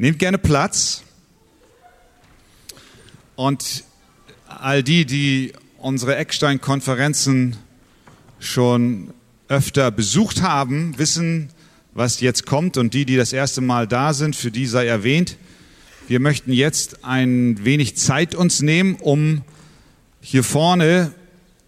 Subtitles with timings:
[0.00, 1.02] Nehmt gerne Platz.
[3.36, 3.84] Und
[4.46, 7.58] all die, die unsere Eckstein-Konferenzen
[8.38, 9.12] schon
[9.48, 11.50] öfter besucht haben, wissen,
[11.92, 12.78] was jetzt kommt.
[12.78, 15.36] Und die, die das erste Mal da sind, für die sei erwähnt,
[16.08, 19.42] wir möchten jetzt ein wenig Zeit uns nehmen, um
[20.22, 21.12] hier vorne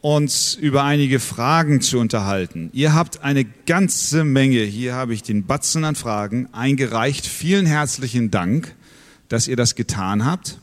[0.03, 2.71] uns über einige Fragen zu unterhalten.
[2.73, 7.25] Ihr habt eine ganze Menge, hier habe ich den Batzen an Fragen eingereicht.
[7.25, 8.75] Vielen herzlichen Dank,
[9.29, 10.59] dass ihr das getan habt.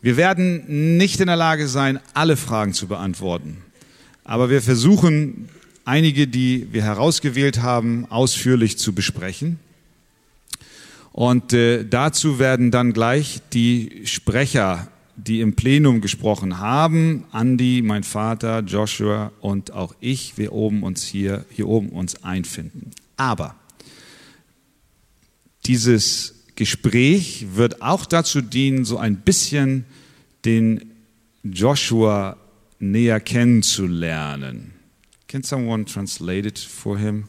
[0.00, 3.58] Wir werden nicht in der Lage sein, alle Fragen zu beantworten.
[4.24, 5.50] Aber wir versuchen,
[5.84, 9.58] einige, die wir herausgewählt haben, ausführlich zu besprechen.
[11.12, 18.04] Und äh, dazu werden dann gleich die Sprecher die im Plenum gesprochen haben, Andi, mein
[18.04, 22.92] Vater, Joshua und auch ich, wir oben uns hier, hier oben uns einfinden.
[23.16, 23.56] Aber
[25.66, 29.84] dieses Gespräch wird auch dazu dienen, so ein bisschen
[30.44, 30.92] den
[31.42, 32.36] Joshua
[32.78, 34.72] näher kennenzulernen.
[35.26, 37.24] Can someone translate it for him?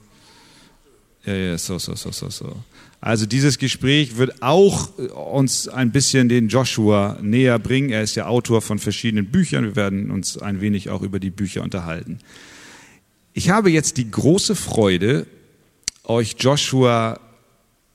[1.25, 2.63] Yeah, yeah, so, so, so, so, so.
[3.01, 7.89] Also dieses Gespräch wird auch äh, uns ein bisschen den Joshua näher bringen.
[7.89, 9.63] Er ist ja Autor von verschiedenen Büchern.
[9.63, 12.19] Wir werden uns ein wenig auch über die Bücher unterhalten.
[13.33, 15.25] Ich habe jetzt die große Freude,
[16.03, 17.19] euch Joshua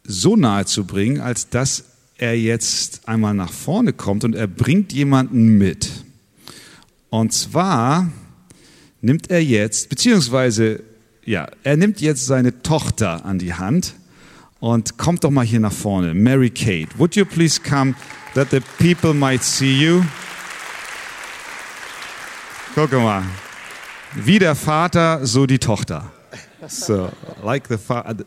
[0.05, 1.85] so nahe zu bringen, als dass
[2.17, 5.91] er jetzt einmal nach vorne kommt und er bringt jemanden mit.
[7.11, 8.11] Und zwar
[9.01, 10.83] nimmt er jetzt, beziehungsweise,
[11.25, 13.95] ja, er nimmt jetzt seine Tochter an die Hand
[14.65, 16.15] und kommt doch mal hier nach vorne.
[16.15, 17.95] Mary Kate, would you please come
[18.33, 20.03] that the people might see you?
[22.75, 23.25] Guck mal.
[24.15, 26.11] Wie der Vater, so die Tochter.
[26.67, 27.11] So,
[27.42, 28.25] like the, fa the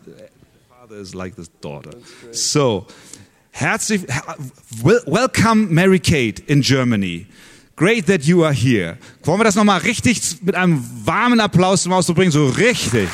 [0.69, 1.89] father is like the daughter.
[2.31, 2.85] So,
[3.49, 4.05] herzlich,
[4.83, 7.25] welcome Mary Kate in Germany.
[7.75, 8.99] Great that you are here.
[9.23, 12.31] Wollen wir das nochmal richtig mit einem warmen Applaus zum Ausdruck bringen?
[12.31, 13.09] So richtig.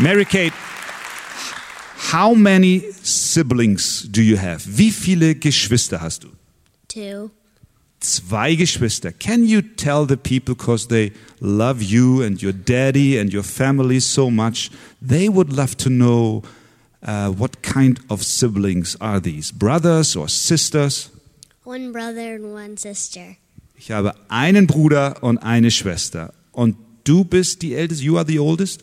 [0.00, 0.54] Mary Kate,
[2.10, 4.64] how many siblings do you have?
[4.66, 6.28] Wie viele Geschwister hast du?
[6.88, 7.30] Two.
[8.00, 9.12] Zwei Geschwister.
[9.12, 11.12] Can you tell the people, because they
[11.42, 14.70] love you and your daddy and your family so much,
[15.06, 16.42] they would love to know
[17.02, 19.52] uh, what kind of siblings are these?
[19.52, 21.10] Brothers or sisters?
[21.64, 23.36] One brother and one sister.
[23.76, 26.32] Ich habe einen Bruder und eine Schwester.
[26.52, 28.02] Und du bist die älteste?
[28.02, 28.82] You are the oldest?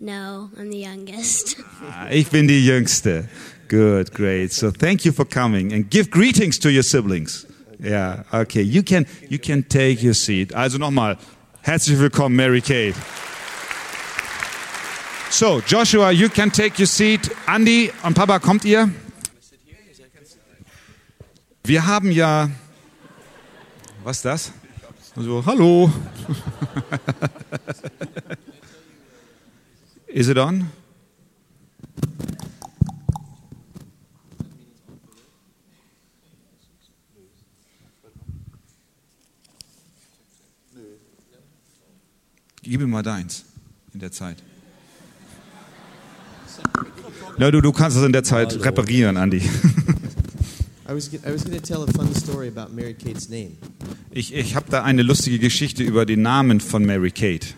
[0.00, 1.56] No, I'm the youngest.
[1.82, 3.28] Ah, Ich bin die Jüngste.
[3.68, 4.52] Good, great.
[4.52, 7.46] So thank you for coming and give greetings to your siblings.
[7.78, 8.62] Yeah, okay.
[8.62, 10.54] You can, you can take your seat.
[10.54, 11.18] Also nochmal,
[11.62, 12.94] herzlich willkommen, Mary Kate.
[15.30, 17.30] So, Joshua, you can take your seat.
[17.46, 18.90] Andy und Papa, kommt ihr?
[21.62, 22.50] Wir haben ja,
[24.02, 24.52] was ist das?
[25.14, 25.92] Also, hallo.
[30.12, 30.66] Is it on?
[42.62, 43.44] Gib mir mal deins
[43.94, 44.36] in der Zeit.
[47.38, 49.38] Na, du, du kannst es in der Zeit reparieren, Andi.
[50.88, 53.56] I was, I was going to tell a funny story about Mary Kate's name.
[54.10, 57.54] Ich, ich habe da eine lustige Geschichte über den Namen von Mary Kate.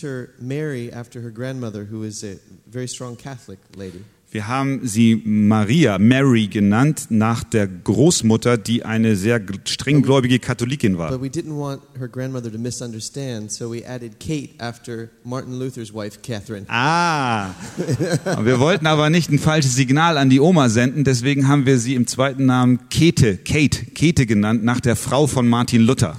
[0.00, 4.04] Her Mary after her grandmother, who is a very strong Catholic lady.
[4.36, 11.10] Wir haben sie Maria, Mary genannt, nach der Großmutter, die eine sehr strenggläubige Katholikin war.
[11.10, 15.94] But we didn't want her grandmother to misunderstand, so we added Kate after Martin Luther's
[15.94, 16.66] wife, Catherine.
[16.68, 17.54] Ah,
[18.42, 21.94] wir wollten aber nicht ein falsches Signal an die Oma senden, deswegen haben wir sie
[21.94, 26.14] im zweiten Namen Käthe, Kate, Käthe genannt, nach der Frau von Martin Luther.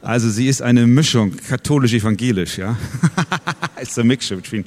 [0.00, 2.78] Also sie ist eine Mischung, katholisch-evangelisch, ja.
[3.82, 4.64] It's a mixture between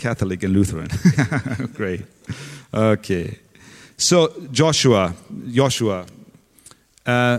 [0.00, 0.88] Catholic and Lutheran.
[1.76, 2.04] Great.
[2.72, 3.38] Okay.
[3.96, 5.14] So, Joshua,
[5.46, 6.06] Joshua,
[7.04, 7.38] äh,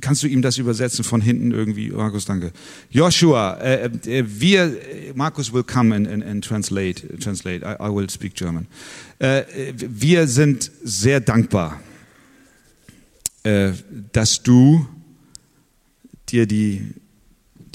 [0.00, 1.90] kannst du ihm das übersetzen von hinten irgendwie?
[1.90, 2.52] Markus, danke.
[2.90, 4.76] Joshua, äh, äh, wir,
[5.14, 7.64] Markus will come and, and, and translate, translate.
[7.64, 8.66] I, I will speak German.
[9.20, 9.44] Äh,
[9.76, 11.80] wir sind sehr dankbar,
[13.44, 13.72] äh,
[14.12, 14.88] dass du
[16.30, 16.94] dir die,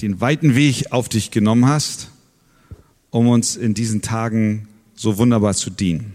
[0.02, 2.10] den weiten Weg auf dich genommen hast,
[3.14, 4.66] um uns in diesen Tagen
[4.96, 6.14] so wunderbar zu dienen.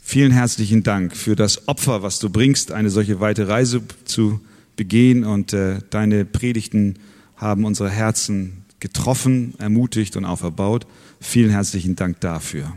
[0.00, 4.40] Vielen herzlichen Dank für das Opfer, was du bringst, eine solche weite Reise zu
[4.76, 5.24] begehen.
[5.24, 6.98] Und äh, deine Predigten
[7.36, 10.86] haben unsere Herzen getroffen, ermutigt und auferbaut.
[11.20, 12.74] Vielen herzlichen Dank dafür.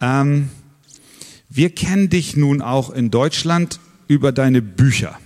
[0.00, 0.48] Ähm,
[1.48, 5.18] wir kennen dich nun auch in Deutschland über deine Bücher.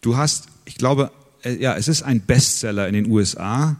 [0.00, 1.12] Du hast, ich glaube,
[1.44, 3.76] äh, ja, es ist ein Bestseller in den USA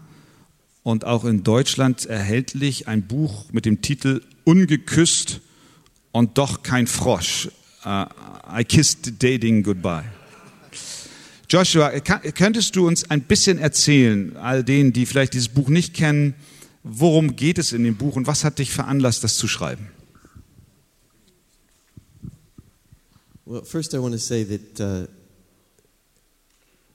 [0.88, 5.42] und auch in Deutschland erhältlich ein Buch mit dem Titel Ungeküsst
[6.12, 7.50] und doch kein Frosch.
[7.84, 8.06] Uh,
[8.50, 10.04] I kissed dating goodbye.
[11.50, 16.34] Joshua, könntest du uns ein bisschen erzählen, all denen, die vielleicht dieses Buch nicht kennen,
[16.82, 19.88] worum geht es in dem Buch und was hat dich veranlasst, das zu schreiben?
[23.44, 25.06] Well, first I want to say that uh,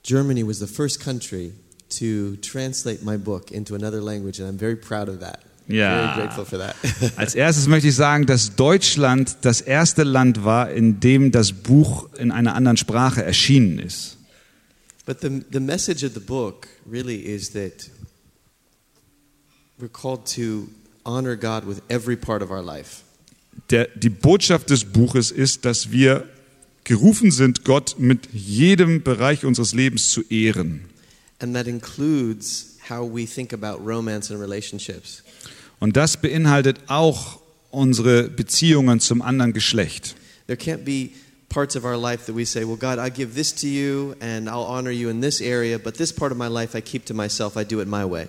[0.02, 1.54] Germany was the first country
[2.00, 5.40] to translate my book into another language, and I'm very proud of that.
[5.68, 6.16] Ja.
[6.16, 6.76] Very grateful for that.
[7.18, 12.10] Als erstes möchte ich sagen, dass Deutschland das erste Land war, in dem das Buch
[12.16, 14.18] in einer anderen Sprache erschienen ist.
[15.06, 17.90] But the, the message of the book really is that
[19.80, 20.70] we're called to
[21.06, 23.04] honor God with every part of our life.
[23.70, 26.28] Der, die Botschaft des Buches ist, dass wir
[26.84, 30.82] gerufen sind, Gott mit jedem Bereich unseres Lebens zu ehren.
[31.44, 35.24] And that includes how we think about romance and relationships.
[35.82, 40.16] Und das beinhaltet auch unsere Beziehungen zum anderen Geschlecht.
[40.48, 41.10] There can't be
[41.50, 44.48] parts of our life that we say, well, God, I give this to you and
[44.48, 47.14] I'll honor you in this area, but this part of my life I keep to
[47.14, 48.28] myself, I do it my way.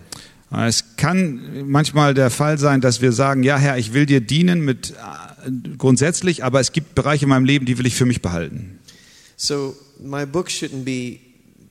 [0.51, 4.61] Es kann manchmal der Fall sein, dass wir sagen, ja Herr, ich will dir dienen
[4.61, 8.23] mit äh, grundsätzlich, aber es gibt Bereiche in meinem Leben, die will ich für mich
[8.23, 8.81] behalten.
[9.37, 11.21] So my book shouldn't be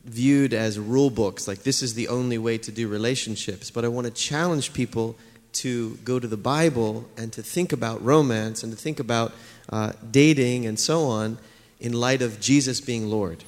[0.06, 3.88] viewed as rule books, like this is the only way to do relationships, but I
[3.88, 5.16] want to challenge people
[5.54, 9.32] to go to the Bible and to think about romance and to think about
[9.70, 11.38] uh, dating and so on
[11.80, 13.44] in light of Jesus being Lord.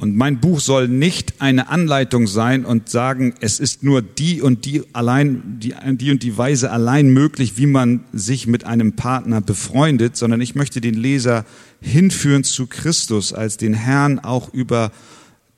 [0.00, 4.64] Und mein Buch soll nicht eine Anleitung sein und sagen, es ist nur die und
[4.64, 9.40] die allein, die, die und die Weise allein möglich, wie man sich mit einem Partner
[9.40, 11.44] befreundet, sondern ich möchte den Leser
[11.80, 14.92] hinführen zu Christus als den Herrn auch über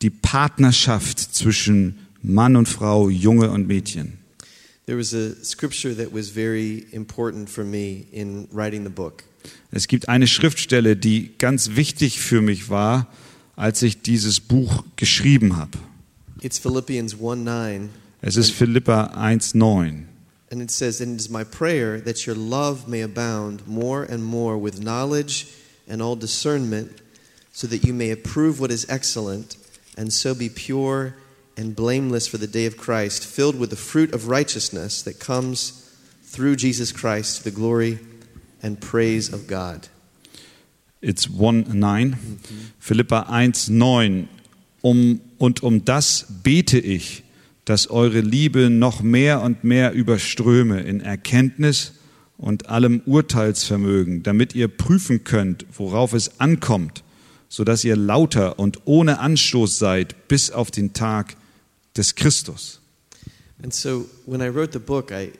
[0.03, 4.19] die Partnerschaft zwischen Mann und Frau, Junge und Mädchen.
[4.87, 9.25] There was a scripture that was very important for me in writing the book.
[9.71, 13.07] Es gibt eine Schriftstelle, die ganz wichtig für mich war,
[13.57, 15.79] als ich dieses Buch geschrieben habe.
[16.43, 17.91] It's Philippians 1 9.
[18.23, 20.07] Es ist Philippa 1,9.
[20.51, 24.25] And it says, And it is my prayer that your love may abound more and
[24.25, 25.47] more with knowledge
[25.89, 26.91] and all discernment,
[27.53, 29.57] so that you may approve what is excellent,
[30.01, 31.15] and so be pure
[31.59, 35.95] and blameless for the day of Christ, filled with the fruit of righteousness that comes
[36.23, 37.99] through Jesus Christ to the glory
[38.63, 39.89] and praise of God.
[41.03, 42.17] It's 1,9.
[42.79, 44.27] Philippa 1,9.
[44.81, 47.23] Um, und um das bete ich,
[47.67, 51.93] dass eure Liebe noch mehr und mehr überströme in Erkenntnis
[52.39, 57.05] und allem Urteilsvermögen, damit ihr prüfen könnt, worauf es ankommt,
[57.51, 61.37] so dass ihr lauter und ohne Anstoß seid bis auf den Tag
[61.97, 62.81] des Christus.
[63.63, 65.33] And so when I wrote the book, I,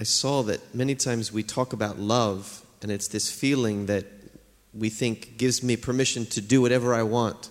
[0.00, 4.06] I saw that many times we talk about love, and it's this feeling that
[4.72, 7.50] we think gives me permission to do whatever I want.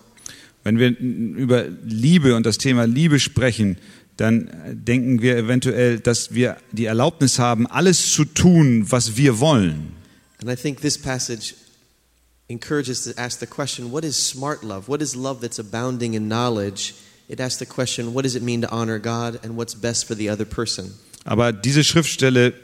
[0.64, 3.78] Wenn wir über Liebe und das Thema Liebe sprechen,
[4.18, 9.92] dann denken wir eventuell, dass wir die Erlaubnis haben, alles zu tun, was wir wollen.
[10.42, 11.54] And I think this passage
[12.50, 14.88] encourages to ask the question what is smart love?
[14.88, 16.94] What is love that's abounding in knowledge?
[17.28, 20.16] It asks the question what does it mean to honor God and what's best for
[20.16, 20.94] the other person?
[21.24, 22.54] Aber diese Schriftstelle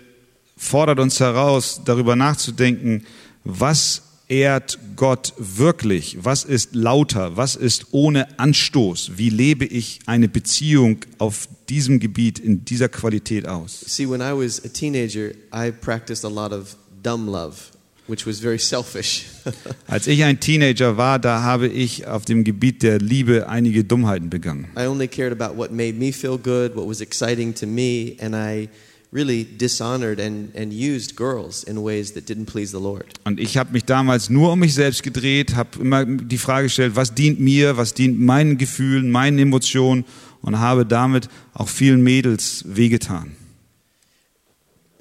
[0.57, 3.07] fordert uns heraus, darüber nachzudenken,
[3.45, 6.19] was ehrt Gott wirklich?
[6.25, 7.37] Was ist lauter?
[7.37, 9.12] Was ist ohne Anstoß?
[9.16, 13.81] Wie lebe ich eine Beziehung auf diesem Gebiet in dieser Qualität aus?
[13.87, 17.75] See, when I was a teenager, I practiced a lot of dumb love,
[18.08, 19.26] which was very selfish.
[19.86, 24.30] Als ich ein Teenager war, da habe ich auf dem Gebiet der Liebe einige Dummheiten
[24.30, 24.66] begangen.
[24.76, 28.34] I only cared about what made me feel good, what was exciting to me, and
[28.34, 28.68] I
[29.12, 33.06] really dishonored and, and used girls in ways that didn't please the Lord.
[33.25, 36.96] Und ich habe mich damals nur um mich selbst gedreht, habe immer die Frage gestellt,
[36.96, 40.04] was dient mir, was dient meinen Gefühlen, meinen Emotionen
[40.42, 43.36] und habe damit auch vielen Mädels wehgetan.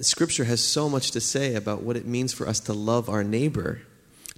[0.02, 3.24] Scripture has so much to say about what it means for us to love our
[3.24, 3.78] neighbor.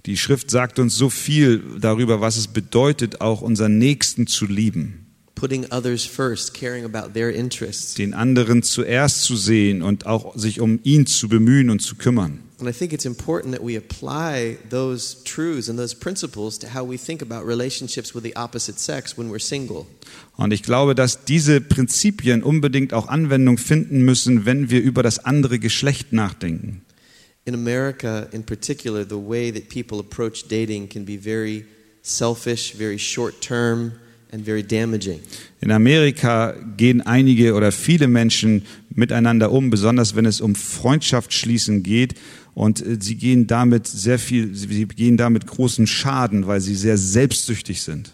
[0.05, 5.05] Die Schrift sagt uns so viel darüber, was es bedeutet, auch unseren Nächsten zu lieben.
[5.35, 7.93] putting others first, caring about their interests.
[7.93, 12.39] den anderen zuerst zu sehen und auch sich um ihn zu bemühen und zu kümmern.
[12.59, 16.83] And I think it's important that we apply those truths and those principles to how
[16.83, 19.87] we think about relationships with the opposite sex when we're single.
[20.35, 25.19] Und ich glaube, dass diese Prinzipien unbedingt auch Anwendung finden müssen, wenn wir über das
[25.19, 26.81] andere Geschlecht nachdenken.
[27.45, 31.65] In America, in particular, the way that people approach dating can be very
[32.01, 34.08] selfish, very short term, and very damaging.
[34.31, 41.83] In Amerika gehen einige oder viele Menschen miteinander um, besonders wenn es um Freundschaft schließen
[41.83, 42.15] geht.
[42.53, 46.97] Und äh, sie gehen damit sehr viel, sie gehen damit großen Schaden, weil sie sehr
[46.97, 48.11] selbstsüchtig sind.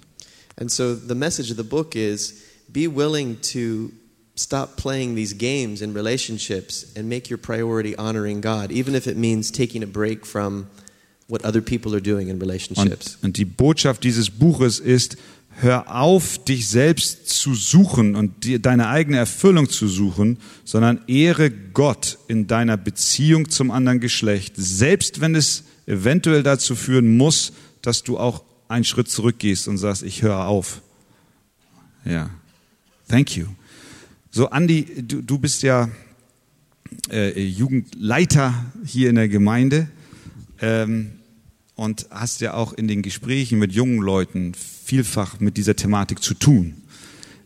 [0.57, 2.36] And so the message of the book is
[2.72, 3.91] be willing to
[4.36, 9.17] stop playing these games in relationships and make your priority honoring God, even if it
[9.17, 10.67] means taking a break from
[11.27, 13.15] what other people are doing in relationships.
[13.15, 15.17] Und, und die Botschaft dieses Buches ist,
[15.62, 21.50] hör auf, dich selbst zu suchen und dir deine eigene Erfüllung zu suchen, sondern ehre
[21.50, 28.03] Gott in deiner Beziehung zum anderen Geschlecht, selbst wenn es eventuell dazu führen muss, dass
[28.03, 30.81] du auch einen Schritt zurückgehst und sagst, ich höre auf.
[32.03, 32.29] Ja,
[33.07, 33.45] thank you.
[34.31, 35.89] So, Andi, du, du bist ja
[37.09, 38.53] äh, Jugendleiter
[38.85, 39.88] hier in der Gemeinde
[40.62, 41.12] ähm,
[41.75, 46.34] und hast ja auch in den Gesprächen mit jungen Leuten vielfach mit dieser Thematik zu
[46.34, 46.82] tun.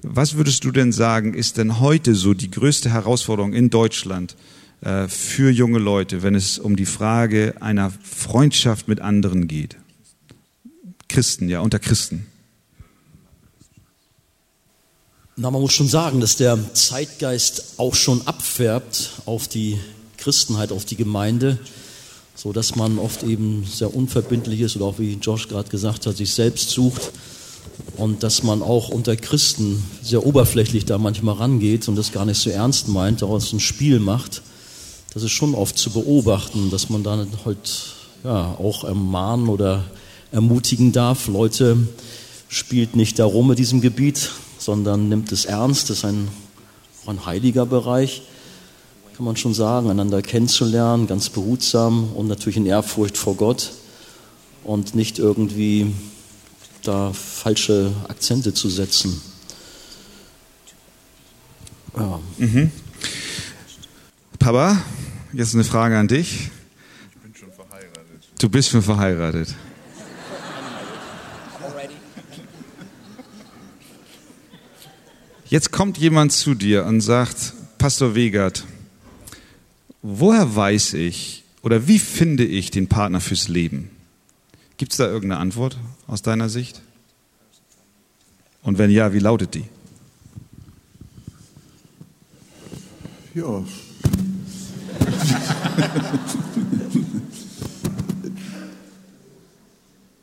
[0.01, 4.35] Was würdest du denn sagen, ist denn heute so die größte Herausforderung in Deutschland
[4.81, 9.75] äh, für junge Leute, wenn es um die Frage einer Freundschaft mit anderen geht?
[11.09, 12.27] Christen, ja, unter Christen.
[15.35, 19.79] Na, man muss schon sagen, dass der Zeitgeist auch schon abfärbt auf die
[20.17, 21.57] Christenheit, auf die Gemeinde,
[22.41, 26.15] so dass man oft eben sehr unverbindlich ist oder auch wie Josh gerade gesagt hat,
[26.15, 27.11] sich selbst sucht
[27.97, 32.39] und dass man auch unter Christen sehr oberflächlich da manchmal rangeht und das gar nicht
[32.39, 34.41] so ernst meint, daraus ein Spiel macht.
[35.13, 39.83] Das ist schon oft zu beobachten, dass man dann halt ja auch ermahnen oder
[40.31, 41.27] ermutigen darf.
[41.27, 41.77] Leute,
[42.47, 45.89] spielt nicht darum mit diesem Gebiet, sondern nimmt es ernst.
[45.89, 46.29] Das ist ein,
[47.05, 48.21] ein heiliger Bereich,
[49.19, 53.73] kann man schon sagen, einander kennenzulernen, ganz behutsam und natürlich in Ehrfurcht vor Gott
[54.63, 55.93] und nicht irgendwie
[56.83, 59.21] da falsche Akzente zu setzen.
[61.97, 62.17] Ja.
[62.37, 62.71] Mhm.
[64.39, 64.81] Papa,
[65.33, 66.49] jetzt eine Frage an dich.
[67.11, 68.23] Ich bin schon verheiratet.
[68.39, 69.53] Du bist schon verheiratet.
[75.49, 78.63] Jetzt kommt jemand zu dir und sagt, Pastor Wegert,
[80.01, 83.89] woher weiß ich oder wie finde ich den Partner fürs Leben?
[84.77, 85.77] Gibt es da irgendeine Antwort
[86.07, 86.81] aus deiner Sicht?
[88.63, 89.65] Und wenn ja, wie lautet die?
[93.35, 93.63] Ja.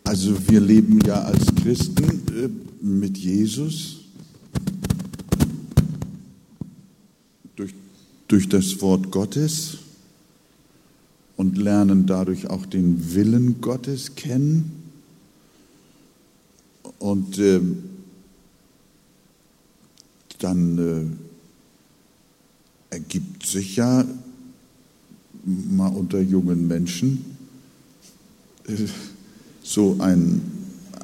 [0.06, 4.04] Also wir leben ja als Christen äh, mit Jesus
[7.56, 7.75] durch,
[8.28, 9.78] durch das Wort Gottes
[11.37, 14.83] und lernen dadurch auch den Willen Gottes kennen.
[16.99, 17.61] Und äh,
[20.38, 21.18] dann
[22.90, 24.04] äh, ergibt sich ja
[25.45, 27.25] mal unter jungen Menschen
[28.66, 28.87] äh,
[29.62, 30.40] so ein,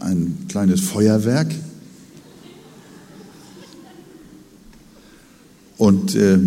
[0.01, 1.55] ein kleines Feuerwerk.
[5.79, 6.39] Und äh,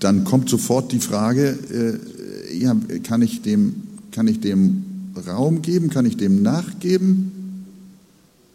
[0.00, 3.74] dann kommt sofort die Frage, äh, ja, kann, ich dem,
[4.10, 4.84] kann ich dem
[5.26, 7.32] Raum geben, kann ich dem nachgeben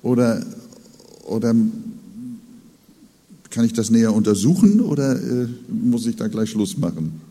[0.02, 0.46] oder,
[1.25, 1.56] oder
[3.50, 7.22] kann ich das näher untersuchen oder äh, muss ich da gleich Schluss machen?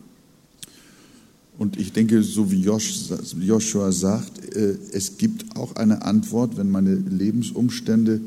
[1.57, 6.69] Und ich denke, so wie Josh, Joshua sagt, äh, es gibt auch eine Antwort, wenn
[6.69, 8.21] meine Lebensumstände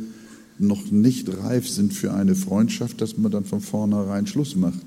[0.59, 4.81] noch nicht reif sind für eine Freundschaft, dass man dann von vornherein Schluss macht.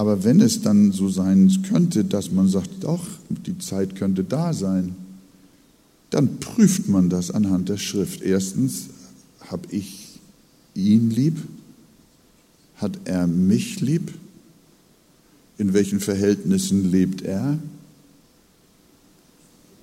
[0.00, 4.54] Aber wenn es dann so sein könnte, dass man sagt, doch, die Zeit könnte da
[4.54, 4.94] sein,
[6.08, 8.22] dann prüft man das anhand der Schrift.
[8.22, 8.86] Erstens,
[9.40, 10.18] habe ich
[10.74, 11.36] ihn lieb?
[12.76, 14.14] Hat er mich lieb?
[15.58, 17.58] In welchen Verhältnissen lebt er?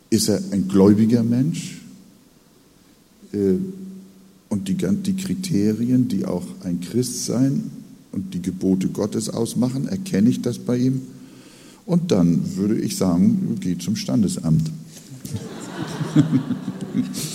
[0.09, 1.79] Ist er ein gläubiger Mensch?
[3.33, 3.57] Äh,
[4.50, 7.69] und die, Kriterien, die auch ein Christsein
[8.17, 11.03] und die Gebote Gottes ausmachen, erkenne ich das bei ihm?
[11.86, 14.71] Und dann würde ich sagen, geh zum Standesamt.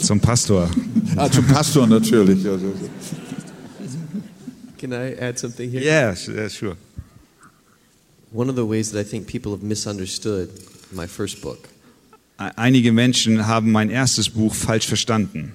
[0.03, 0.69] Zum Pastor.
[1.15, 2.43] Ah, zum Pastor natürlich.
[4.77, 5.85] Can I add something here?
[5.85, 6.17] Yeah,
[6.49, 6.77] sure.
[8.33, 10.49] One of the ways that I think people have misunderstood
[10.91, 11.69] my first book
[12.39, 15.53] Einige Menschen haben mein erstes Buch falsch verstanden.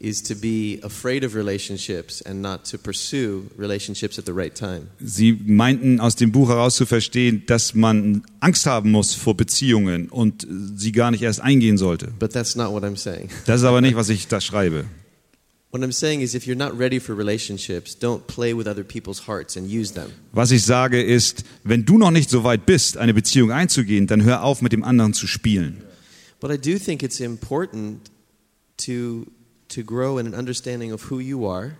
[0.00, 4.88] Is to be afraid of relationships and not to pursue relationships at the right time.
[5.00, 10.08] Sie meinten aus dem Buch heraus zu verstehen, dass man Angst haben muss vor Beziehungen
[10.08, 12.12] und sie gar nicht erst eingehen sollte.
[12.18, 13.28] But that's not what I'm saying.
[13.46, 14.84] Das ist aber nicht, was ich da schreibe.
[15.70, 19.26] What I'm saying is if you're not ready for relationships, don't play with other people's
[19.26, 20.06] hearts and use them.
[20.32, 24.22] Was ich sage ist, wenn du noch nicht so weit bist, eine Beziehung einzugehen, dann
[24.22, 25.82] hör auf, mit dem anderen zu spielen.
[26.40, 28.10] But I do think it's important
[28.86, 29.26] to
[29.68, 31.72] to grow in an understanding of who you are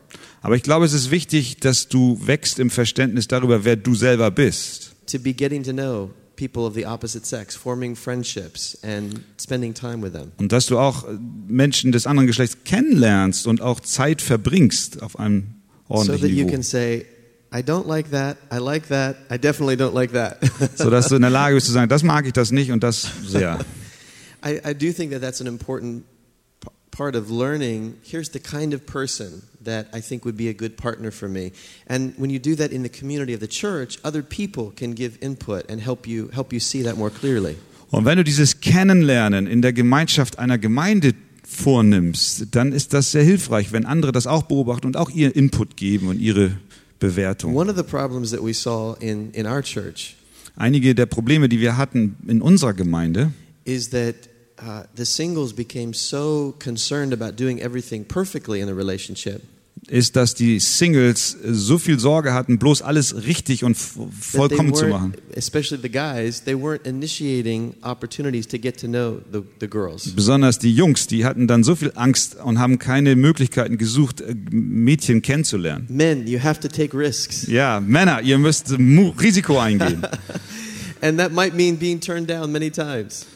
[0.43, 4.31] Aber ich glaube, es ist wichtig, dass du wächst im Verständnis darüber, wer du selber
[4.31, 4.93] bist.
[5.11, 10.03] to be getting to know people of the opposite sex, forming friendships and spending time
[10.03, 10.31] with them.
[10.39, 11.19] Und dass du auch äh,
[11.49, 15.55] Menschen des anderen Geschlechts kennenlernst und auch Zeit verbringst auf einem
[15.89, 17.07] So ordentlichen that you can say,
[17.53, 20.39] I don't like that, I like that, I definitely don't like that.
[20.77, 23.09] Sodass du in der Lage bist zu sagen, das mag ich, das nicht und das
[23.27, 23.59] sehr.
[24.47, 26.05] I, I do think that that's an important
[26.99, 27.95] part of learning.
[28.03, 31.53] Here's the kind of person that I think would be a good partner for me.
[31.87, 35.17] And when you do that in the community of the church, other people can give
[35.23, 37.57] input and help you help you see that more clearly.
[37.91, 43.23] Und wenn du dieses Kennenlernen in der Gemeinschaft einer Gemeinde vornimmst, dann ist das sehr
[43.23, 46.59] hilfreich, wenn andere das auch beobachten und auch ihr Input geben und ihre
[46.99, 47.55] Bewertung.
[47.55, 50.17] One of the problems that we saw in, in our church
[50.57, 53.33] Einige der Probleme, die wir hatten in unserer Gemeinde,
[53.65, 54.17] is that
[54.63, 59.43] uh, the singles became so concerned about doing everything perfectly in a relationship
[59.87, 65.15] ist, dass die Singles so viel Sorge hatten, bloß alles richtig und vollkommen zu machen.
[65.83, 66.43] the guys,
[68.49, 70.15] to get to know the, the girls.
[70.15, 74.35] Besonders die Jungs, die hatten dann so viel Angst und haben keine Möglichkeiten gesucht, äh,
[74.51, 75.87] Mädchen kennenzulernen.
[75.89, 77.47] Men, you have to take risks.
[77.47, 80.03] Ja, Männer, ihr müsst Risiko eingehen.
[81.01, 83.27] And that might mean being turned down many times.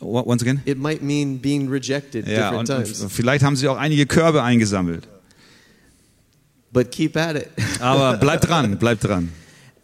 [0.00, 0.62] Once again?
[0.64, 3.00] It might mean being rejected Ja, different und, times.
[3.00, 5.08] und vielleicht haben sie auch einige Körbe eingesammelt.
[6.72, 7.48] But keep at it.
[7.80, 9.30] Aber bleibt dran, bleibt dran.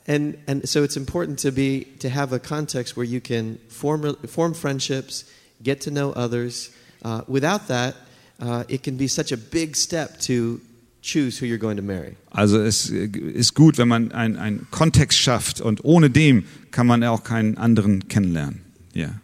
[0.09, 4.17] and and so it's important to be to have a context where you can form
[4.27, 5.25] form friendships,
[5.63, 6.71] get to know others.
[7.05, 7.95] Uh, without that,
[8.41, 10.61] uh, it can be such a big step to
[11.03, 12.17] choose who you're going to marry.
[12.31, 17.05] Also es äh, ist gut, wenn man einen, Kontext schafft und ohne dem kann man
[17.05, 18.63] auch keinen anderen kennenlernen.
[18.95, 19.21] Ja.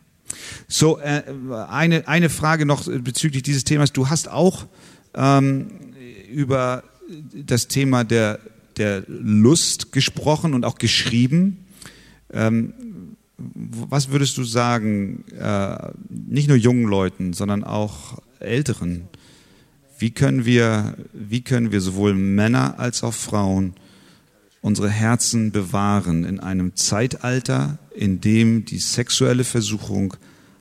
[0.68, 1.22] So, äh,
[1.68, 3.92] eine, eine Frage noch bezüglich dieses Themas.
[3.92, 4.66] Du hast auch
[5.14, 5.68] ähm,
[6.30, 6.82] über
[7.34, 8.40] das Thema der,
[8.76, 11.66] der Lust gesprochen und auch geschrieben.
[12.32, 12.74] Ähm,
[13.36, 15.76] was würdest du sagen, äh,
[16.08, 19.08] nicht nur jungen Leuten, sondern auch älteren?
[19.98, 23.74] Wie können wir, wie können wir sowohl Männer als auch Frauen
[24.64, 30.16] unsere Herzen bewahren in einem Zeitalter, in dem die sexuelle Versuchung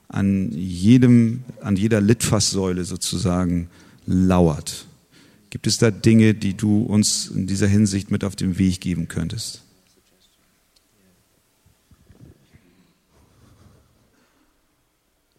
[0.09, 3.69] an jedem, an jeder Litfaßsäule sozusagen
[4.05, 4.87] lauert?
[5.51, 9.07] Gibt es da Dinge, die du uns in dieser Hinsicht mit auf den Weg geben
[9.07, 9.61] könntest?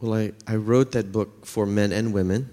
[0.01, 2.49] Well, I, I wrote that book for men and women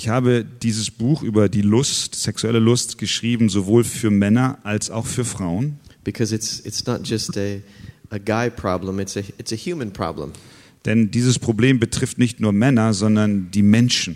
[0.00, 5.06] Ich habe dieses Buch über die Lust, sexuelle Lust geschrieben, sowohl für Männer als auch
[5.06, 5.80] für Frauen.
[6.04, 7.60] because it's it's not just a
[8.10, 10.34] a guy problem; it's a it's a human problem.
[10.84, 14.14] Denn dieses Problem betrifft nicht nur Männer, sondern die Menschen.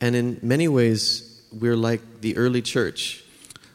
[0.00, 3.24] And in many ways, we're like the early church.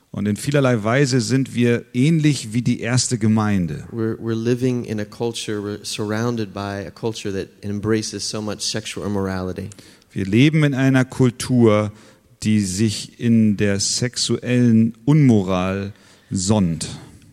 [0.10, 3.88] Und in vielerlei Weise sind wir ähnlich wie die erste Gemeinde.
[3.92, 8.62] We're, we're living in a culture, we're surrounded by a culture that embraces so much
[8.62, 9.70] sexual immorality.
[10.14, 11.92] Wir leben in einer Kultur,
[12.44, 15.92] die sich in der sexuellen Unmoral
[16.30, 16.88] sonnt.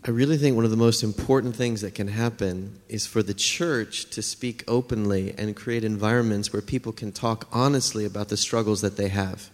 [0.07, 3.35] I really think one of the most important things that can happen is for the
[3.35, 8.81] church to speak openly and create environments where people can talk honestly about the struggles
[8.81, 9.51] that they have.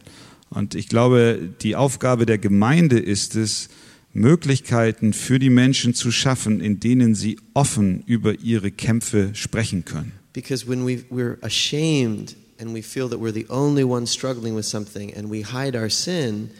[0.48, 3.68] Und ich glaube, die Aufgabe der Gemeinde ist es,
[4.12, 10.12] Möglichkeiten für die Menschen zu schaffen, in denen sie offen über ihre Kämpfe sprechen können.
[10.32, 14.66] Because when we, we're ashamed and we feel that we're the only ones struggling with
[14.66, 16.50] something and we hide our sin,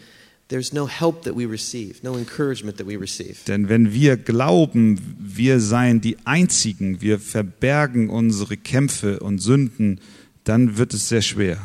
[0.49, 3.43] there's no help that we receive, no encouragement that we receive.
[3.45, 9.99] Denn wenn wir glauben, wir seien die Einzigen, wir verbergen unsere Kämpfe und Sünden,
[10.43, 11.57] dann wird es sehr schwer.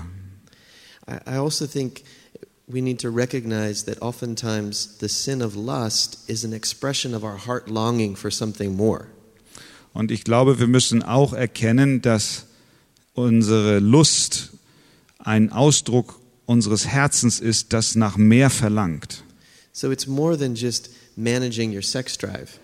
[1.09, 2.03] I, I also think
[2.66, 7.37] we need to recognize that oftentimes the sin of lust is an expression of our
[7.47, 9.07] heart longing for something more.
[9.95, 12.47] Und ich glaube, wir müssen auch erkennen, dass
[13.14, 14.51] unsere Lust
[15.18, 19.25] ein Ausdruck unseres Herzens ist, das nach mehr verlangt.
[19.72, 22.59] So it's more than just managing your sex drive.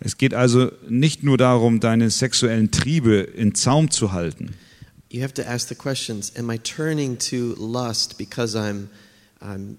[0.00, 4.54] Es geht also nicht nur darum, deine sexuellen Triebe in Zaum zu halten.
[5.10, 8.88] You have to ask the questions Am I turning to lust because I'm,
[9.40, 9.78] I'm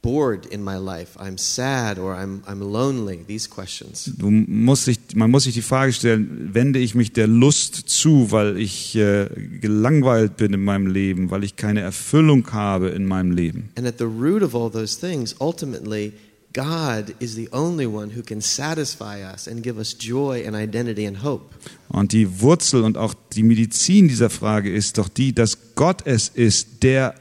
[0.00, 1.18] bored in my life?
[1.18, 3.24] I'm sad or I'm, I'm lonely?
[3.26, 4.10] These questions.
[4.16, 8.30] Du musst sich, man muss sich die Frage stellen, wende ich mich der Lust zu,
[8.30, 9.28] weil ich äh,
[9.60, 13.70] gelangweilt bin in meinem Leben, weil ich keine Erfüllung habe in meinem Leben.
[13.76, 16.12] And at the root of all those things, ultimately,
[16.54, 21.06] God is the only one who can satisfy us and give us joy and identity
[21.06, 21.54] and hope.
[21.88, 26.28] Und die Wurzel und auch die Medizin dieser Frage ist doch die, dass Gott es
[26.28, 27.14] ist, der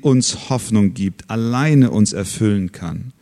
[0.00, 3.12] uns Hoffnung gibt, alleine uns erfüllen kann.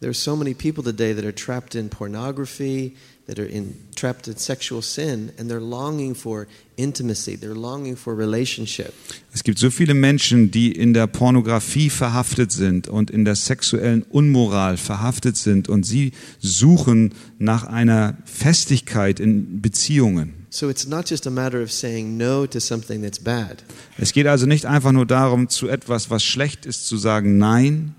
[0.00, 4.26] There are so many people today that are trapped in pornography, that are in, trapped
[4.26, 7.36] in sexual sin, and they're longing for intimacy.
[7.36, 8.92] They're longing for relationship.
[9.32, 14.02] Es gibt so viele Menschen, die in der Pornografie verhaftet sind und in der sexuellen
[14.02, 20.42] Unmoral verhaftet sind und sie suchen nach einer Festigkeit in Beziehungen.
[20.50, 23.64] So it's not just a matter of saying no to something that's bad.
[23.96, 27.94] Es geht also nicht einfach nur darum, zu etwas, was schlecht ist, zu sagen Nein,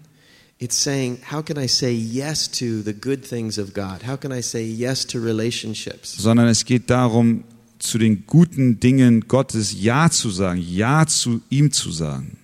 [0.60, 4.04] It's saying, how can I say yes to the good things of God?
[4.04, 6.16] How can I say yes to relationships?
[6.18, 7.44] sondern es geht darum,
[7.80, 12.38] zu den guten Dingen Gottes Ja zu sagen, Ja zu ihm zu sagen.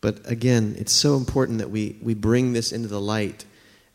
[0.00, 3.44] But again, it's so important that we, we bring this into the light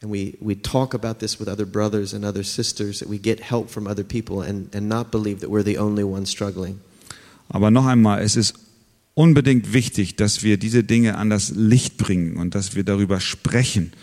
[0.02, 3.40] and we, we talk about this with other brothers and other sisters, that we get
[3.40, 6.80] help from other people and, and not believe that we're the only ones struggling.
[7.50, 8.54] Aber noch einmal, es ist
[9.16, 13.94] unbedingt wichtig, dass wir diese Dinge an das Licht bringen und dass wir darüber sprechen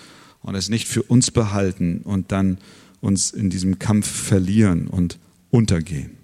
[0.40, 2.59] und es nicht für uns behalten und dann
[3.01, 5.18] uns in diesem Kampf verlieren und
[5.51, 6.16] untergehen.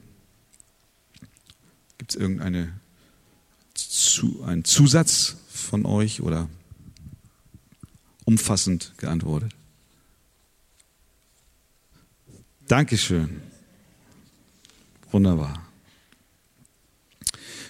[1.99, 2.73] Gibt es irgendeine
[3.75, 6.49] zu, einen Zusatz von euch oder
[8.25, 9.55] umfassend geantwortet?
[12.67, 13.41] Dankeschön.
[15.11, 15.63] Wunderbar.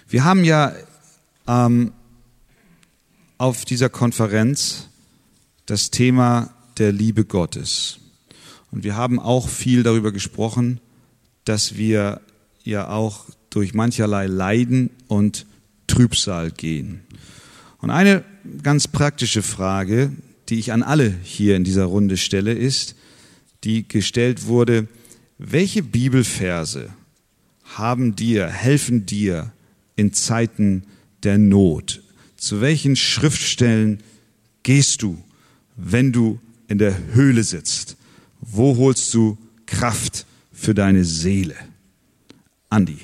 [0.07, 0.73] Wir haben ja
[1.49, 1.91] ähm,
[3.39, 4.87] auf dieser Konferenz
[5.65, 7.99] das Thema der Liebe Gottes.
[8.71, 10.79] Und wir haben auch viel darüber gesprochen,
[11.45, 12.21] dass wir
[12.63, 15.47] ja auch durch mancherlei Leiden und
[15.87, 17.01] Trübsal gehen.
[17.79, 18.23] Und eine
[18.61, 20.11] ganz praktische Frage,
[20.49, 22.95] die ich an alle hier in dieser Runde stelle, ist,
[23.63, 24.87] die gestellt wurde,
[25.39, 26.89] welche Bibelverse
[27.63, 29.51] haben dir, helfen dir
[29.95, 30.83] in Zeiten
[31.23, 32.01] der Not?
[32.37, 34.01] Zu welchen Schriftstellen
[34.63, 35.17] gehst du,
[35.75, 37.97] wenn du in der Höhle sitzt?
[38.39, 41.55] Wo holst du Kraft für deine Seele?
[42.69, 42.99] Andi.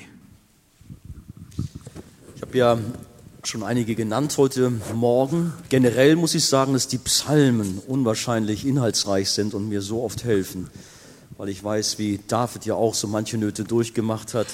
[2.36, 2.78] Ich habe ja
[3.44, 5.52] schon einige genannt heute Morgen.
[5.68, 10.68] Generell muss ich sagen, dass die Psalmen unwahrscheinlich inhaltsreich sind und mir so oft helfen,
[11.36, 14.48] weil ich weiß, wie David ja auch so manche Nöte durchgemacht hat,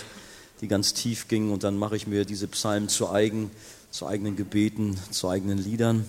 [0.62, 3.51] die ganz tief gingen und dann mache ich mir diese Psalmen zu eigen,
[3.90, 6.07] zu eigenen Gebeten, zu eigenen Liedern.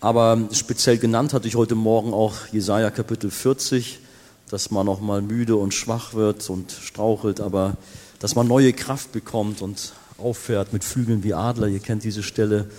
[0.00, 3.98] Aber speziell genannt hatte ich heute Morgen auch Jesaja Kapitel 40,
[4.48, 7.76] dass man noch mal müde und schwach wird und strauchelt, aber
[8.20, 12.70] dass man neue Kraft bekommt und auffährt mit Flügeln wie Adler, ihr kennt diese Stelle.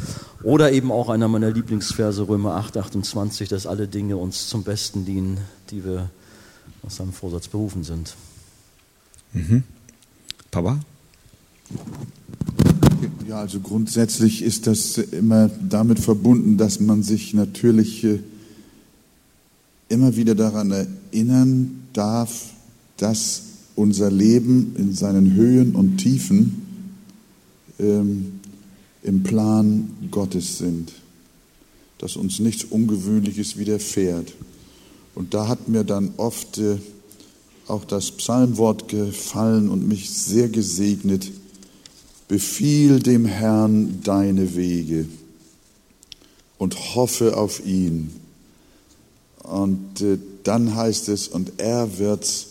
[0.44, 5.06] Oder eben auch einer meiner Lieblingsverse, Römer 8, 28, dass alle Dinge uns zum Besten
[5.06, 5.40] dienen,
[5.72, 6.10] die wir
[6.84, 8.16] aus seinem Vorsatz berufen sind.
[9.34, 9.64] Mhm.
[10.52, 10.80] Papa?
[13.28, 18.20] Ja, also grundsätzlich ist das immer damit verbunden, dass man sich natürlich äh,
[19.90, 22.50] immer wieder daran erinnern darf,
[22.98, 23.44] dass
[23.76, 26.62] unser Leben in seinen Höhen und Tiefen
[27.80, 28.40] ähm,
[29.04, 30.94] im Plan Gottes sind,
[31.98, 34.34] dass uns nichts Ungewöhnliches widerfährt.
[35.16, 36.78] Und da hat mir dann oft äh,
[37.68, 41.32] auch das Psalmwort gefallen und mich sehr gesegnet.
[42.32, 45.06] Befiehl dem Herrn deine Wege
[46.58, 48.10] und hoffe auf ihn.
[49.44, 52.48] Und äh, dann heißt es, und er wird's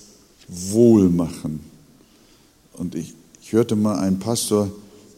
[0.49, 1.61] wohl machen.
[2.75, 4.71] Und ich, ich hörte mal einen Pastor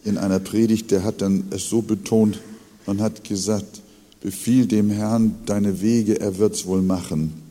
[0.05, 2.39] in einer Predigt, der hat dann es so betont
[2.87, 3.83] und hat gesagt,
[4.21, 7.42] befiehl dem Herrn deine Wege, er wird's wohl machen.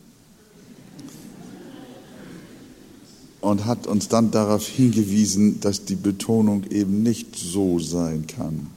[3.42, 8.68] Und hat uns dann darauf hingewiesen, dass die Betonung eben nicht so sein kann.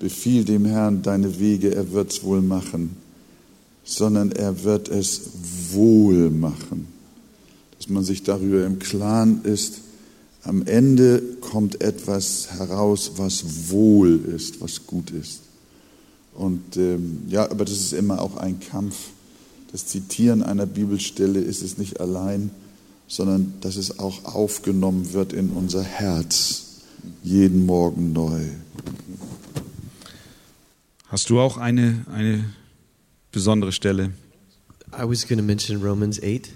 [0.00, 2.96] Befiehl dem Herrn deine Wege, er wird's wohl machen,
[3.84, 5.20] sondern er wird es
[5.72, 6.88] wohl machen.
[7.76, 9.82] Dass man sich darüber im Klaren ist,
[10.44, 15.40] am Ende kommt etwas heraus, was wohl ist, was gut ist.
[16.34, 18.96] Und ähm, ja, aber das ist immer auch ein Kampf.
[19.72, 22.50] das Zitieren einer Bibelstelle ist es nicht allein,
[23.08, 26.82] sondern dass es auch aufgenommen wird in unser Herz,
[27.24, 28.42] jeden Morgen neu.
[31.08, 32.44] Hast du auch eine, eine
[33.32, 34.10] besondere Stelle?
[34.92, 36.50] I was going to mention Romans 8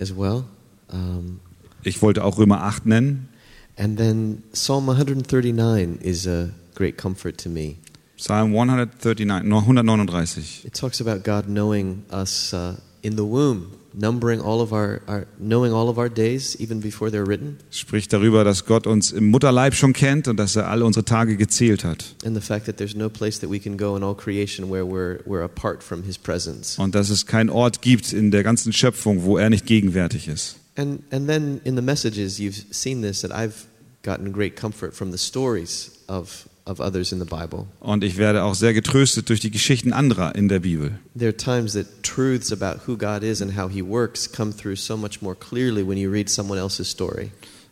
[0.00, 0.44] as well.
[0.92, 1.40] Um,
[1.84, 3.28] Ich wollte auch Römer 8 nennen.
[3.76, 7.78] and then Psalm 139 is a great comfort to me.
[8.16, 10.64] Psalm 139, no, 139.
[10.64, 15.26] It talks about God knowing us uh, in the womb, numbering all of our, our
[15.38, 19.26] knowing all of our days even before they're written, Spricht darüber, dass Gott uns im
[19.30, 22.14] Mutterleib schon kennt und dass er alle unsere Tage gezählt hat.
[22.24, 24.84] and the fact that there's no place that we can go in all creation where
[24.86, 26.78] we're we're apart from His presence.
[26.78, 30.56] Und dass es keinen Ort gibt in der ganzen Schöpfung, wo er nicht gegenwärtig ist.
[30.76, 33.66] And and then in the messages you've seen this that I've
[34.02, 37.66] gotten great comfort from the stories of of others in the Bible.
[37.80, 40.98] Und ich werde auch sehr getröstet durch die Geschichten anderer in der Bibel.
[41.16, 44.76] There are times that truths about who God is and how He works come through
[44.76, 47.30] so much more clearly when you read someone else's story.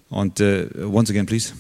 [0.09, 1.53] Und äh, once again, please.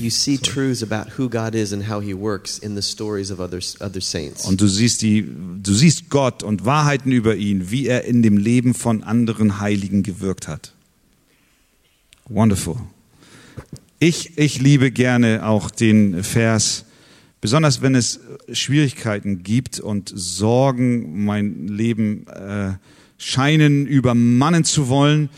[0.00, 3.38] You see truths about who God is and how He works in the stories of
[3.38, 4.44] other other saints.
[4.44, 5.22] Und du siehst die,
[5.62, 10.02] du siehst Gott und Wahrheiten über ihn, wie er in dem Leben von anderen Heiligen
[10.02, 10.72] gewirkt hat.
[12.28, 12.76] Wonderful.
[13.98, 16.84] Ich, ich liebe gerne auch den Vers,
[17.40, 18.20] besonders wenn es
[18.52, 22.74] Schwierigkeiten gibt und Sorgen mein Leben äh,
[23.16, 25.30] scheinen übermannen zu wollen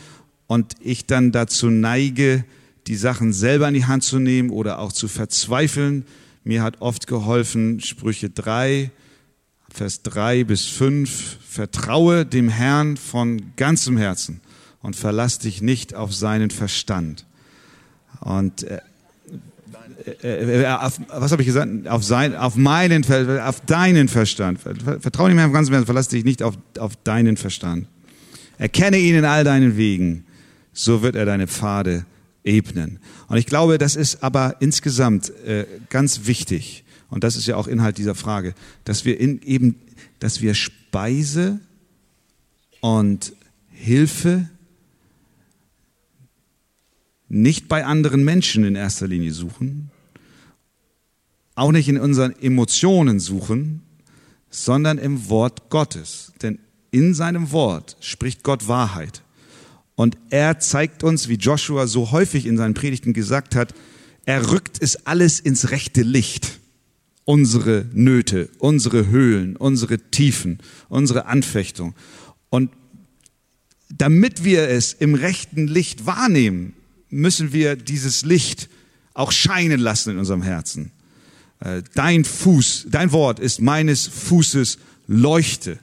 [0.47, 2.43] und ich dann dazu neige,
[2.87, 6.03] die Sachen selber in die Hand zu nehmen oder auch zu verzweifeln.
[6.43, 8.91] Mir hat oft geholfen Sprüche 3,
[9.69, 14.41] Vers 3 bis 5, vertraue dem Herrn von ganzem Herzen
[14.81, 17.25] und verlass dich nicht auf seinen Verstand.
[18.21, 18.79] Und äh,
[20.23, 21.87] äh, äh, auf, was habe ich gesagt?
[21.87, 23.03] Auf, sein, auf, meinen,
[23.41, 24.59] auf deinen Verstand.
[24.59, 27.87] Ver- Vertraue dem Herrn von ganzem Herzen, verlass dich nicht auf, auf deinen Verstand.
[28.57, 30.25] Erkenne ihn in all deinen Wegen,
[30.73, 32.05] so wird er deine Pfade
[32.43, 32.99] ebnen.
[33.27, 37.67] Und ich glaube, das ist aber insgesamt äh, ganz wichtig, und das ist ja auch
[37.67, 38.53] Inhalt dieser Frage,
[38.83, 39.75] dass wir in, eben,
[40.19, 41.59] dass wir Speise
[42.81, 43.33] und
[43.71, 44.49] Hilfe
[47.29, 49.91] nicht bei anderen Menschen in erster Linie suchen,
[51.55, 53.81] auch nicht in unseren Emotionen suchen,
[54.49, 56.33] sondern im Wort Gottes.
[56.41, 56.59] Denn
[56.91, 59.21] in seinem Wort spricht Gott Wahrheit.
[59.95, 63.73] Und er zeigt uns, wie Joshua so häufig in seinen Predigten gesagt hat,
[64.25, 66.59] er rückt es alles ins rechte Licht.
[67.25, 71.93] Unsere Nöte, unsere Höhlen, unsere Tiefen, unsere Anfechtung.
[72.49, 72.71] Und
[73.89, 76.73] damit wir es im rechten Licht wahrnehmen,
[77.09, 78.69] müssen wir dieses Licht
[79.13, 80.91] auch scheinen lassen in unserem Herzen.
[81.59, 85.79] Äh, Dein Fuß, dein Wort ist meines Fußes Leuchte.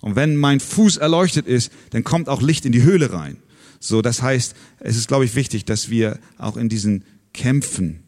[0.00, 3.36] Und wenn mein Fuß erleuchtet ist, dann kommt auch Licht in die Höhle rein.
[3.80, 8.02] So, das heißt, es ist, glaube ich, wichtig, dass wir auch in diesen Kämpfen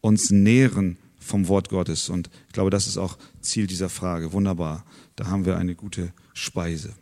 [0.00, 2.08] uns nähren vom Wort Gottes.
[2.08, 4.32] Und ich glaube, das ist auch Ziel dieser Frage.
[4.32, 4.84] Wunderbar.
[5.16, 6.94] Da haben wir eine gute Speise.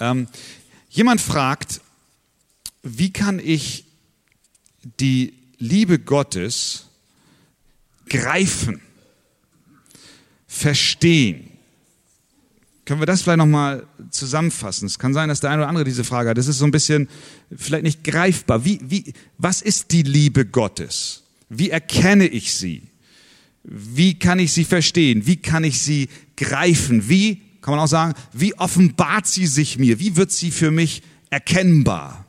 [0.00, 0.26] Ähm,
[0.88, 1.80] jemand fragt,
[2.82, 3.84] wie kann ich
[5.00, 6.86] die Liebe Gottes
[8.08, 8.80] greifen,
[10.46, 11.48] verstehen?
[12.84, 14.86] Können wir das vielleicht nochmal zusammenfassen?
[14.86, 16.38] Es kann sein, dass der eine oder andere diese Frage hat.
[16.38, 17.08] Das ist so ein bisschen
[17.56, 18.64] vielleicht nicht greifbar.
[18.64, 21.22] Wie, wie, was ist die Liebe Gottes?
[21.48, 22.82] Wie erkenne ich sie?
[23.62, 25.26] Wie kann ich sie verstehen?
[25.26, 27.08] Wie kann ich sie greifen?
[27.08, 30.00] Wie, kann man auch sagen, wie offenbart sie sich mir?
[30.00, 32.21] Wie wird sie für mich erkennbar?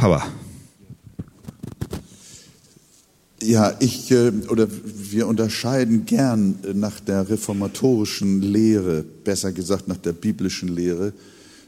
[0.00, 0.26] Papa.
[3.42, 9.98] Ja, ich äh, oder wir unterscheiden gern äh, nach der reformatorischen Lehre, besser gesagt nach
[9.98, 11.12] der biblischen Lehre,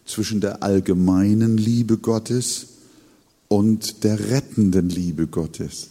[0.06, 2.68] zwischen der allgemeinen Liebe Gottes
[3.48, 5.88] und der rettenden Liebe Gottes.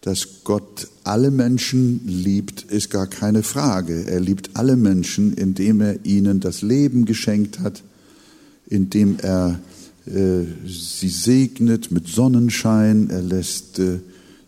[0.00, 4.04] Dass Gott alle Menschen liebt, ist gar keine Frage.
[4.08, 7.84] Er liebt alle Menschen, indem er ihnen das Leben geschenkt hat,
[8.66, 9.60] indem er
[10.66, 13.98] sie segnet mit Sonnenschein, er lässt äh,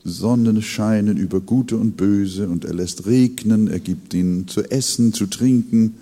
[0.04, 5.12] Sonne scheinen über Gute und Böse und er lässt regnen, er gibt ihnen zu essen,
[5.12, 5.96] zu trinken,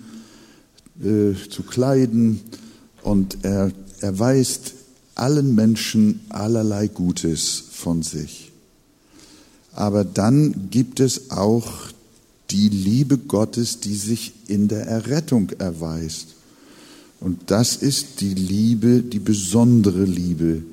[1.03, 2.39] äh, zu kleiden
[3.03, 4.73] und er erweist
[5.15, 8.51] allen Menschen allerlei Gutes von sich.
[9.73, 11.67] Aber dann gibt es auch
[12.51, 16.35] die Liebe Gottes, die sich in der Errettung erweist.
[17.19, 20.63] Und das ist die Liebe, die besondere Liebe,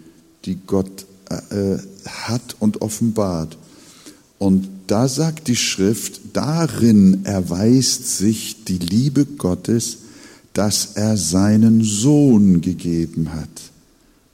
[0.44, 3.56] die Gott äh, hat und offenbart.
[4.38, 9.98] Und da sagt die Schrift, darin erweist sich die Liebe Gottes,
[10.52, 13.48] dass er seinen Sohn gegeben hat,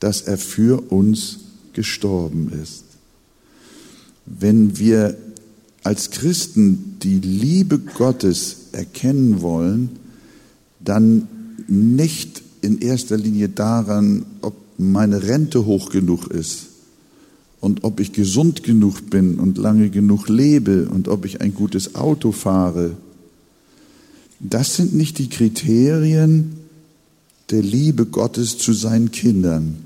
[0.01, 1.39] dass er für uns
[1.73, 2.85] gestorben ist.
[4.27, 5.17] Wenn wir
[5.83, 9.91] als Christen die Liebe Gottes erkennen wollen,
[10.79, 11.29] dann
[11.69, 16.67] nicht in erster Linie daran, ob meine Rente hoch genug ist
[17.61, 21.95] und ob ich gesund genug bin und lange genug lebe und ob ich ein gutes
[21.95, 22.97] Auto fahre.
[24.41, 26.57] Das sind nicht die Kriterien
[27.51, 29.77] der Liebe Gottes zu seinen Kindern,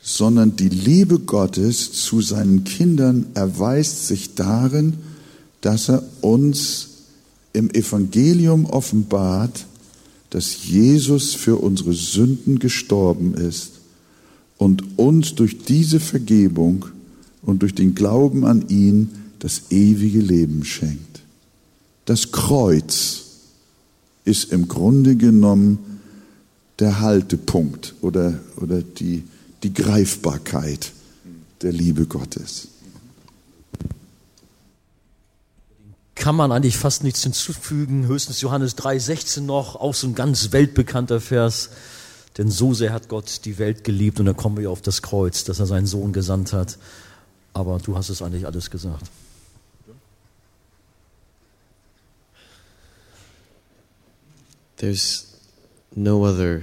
[0.00, 4.94] sondern die Liebe Gottes zu seinen Kindern erweist sich darin,
[5.60, 6.88] dass er uns
[7.52, 9.66] im Evangelium offenbart,
[10.32, 13.72] dass Jesus für unsere Sünden gestorben ist
[14.56, 16.86] und uns durch diese Vergebung
[17.42, 21.20] und durch den Glauben an ihn das ewige Leben schenkt.
[22.06, 23.24] Das Kreuz
[24.24, 25.78] ist im Grunde genommen
[26.78, 29.24] der Haltepunkt oder, oder die,
[29.62, 30.92] die Greifbarkeit
[31.60, 32.68] der Liebe Gottes.
[36.22, 38.06] Kann man eigentlich fast nichts hinzufügen.
[38.06, 41.70] Höchstens Johannes 3,16 noch, auch so ein ganz weltbekannter Vers.
[42.38, 45.42] Denn so sehr hat Gott die Welt geliebt und dann kommen wir auf das Kreuz,
[45.42, 46.78] dass er seinen Sohn gesandt hat.
[47.54, 49.02] Aber du hast es eigentlich alles gesagt.
[54.76, 55.26] There's
[55.92, 56.62] no other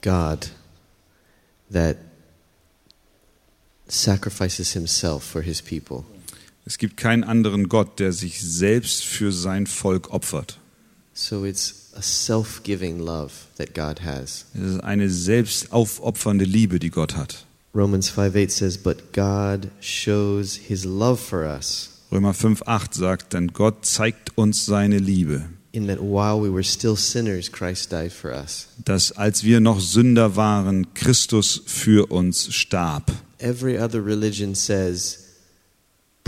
[0.00, 0.50] God
[1.70, 1.98] that
[3.86, 6.06] sacrifices himself for his people.
[6.64, 10.58] Es gibt keinen anderen Gott, der sich selbst für sein Volk opfert.
[11.12, 14.46] So it's a self giving love that God has.
[14.54, 17.44] Es ist eine selbst aufopfernde Liebe, die Gott hat.
[17.74, 23.48] Romans 5 8 says, But God shows his love for us Römer 5,8 sagt, denn
[23.52, 28.32] Gott zeigt uns seine Liebe, in that while we were still sinners, Christ died for
[28.32, 28.66] us.
[28.84, 33.12] dass als wir noch Sünder waren, Christus für uns starb.
[33.38, 35.19] Every other religion says,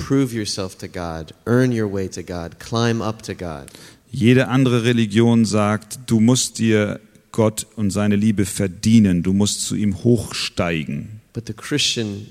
[0.07, 3.71] prove yourself to God, earn your way to God, climb up to God.
[4.11, 9.75] Jede andere Religion sagt, du musst dir Gott und seine Liebe verdienen, du musst zu
[9.75, 11.21] ihm hochsteigen.
[11.33, 12.27] But the Christian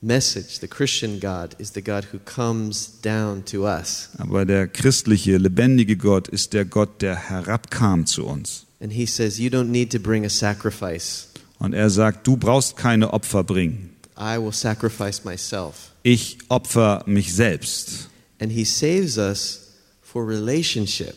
[0.00, 4.10] message, the Christian God, is the God who comes down to us.
[4.18, 8.66] Aber der christliche, lebendige Gott ist der Gott, der herabkam zu uns.
[8.80, 11.28] And he says, You don't need to bring a sacrifice.
[11.58, 13.90] Und er sagt, du brauchst keine Opfer bringen.
[14.16, 15.92] I will sacrifice myself.
[16.10, 18.08] Ich opfer mich selbst.
[18.40, 21.14] And he saves us for relationship.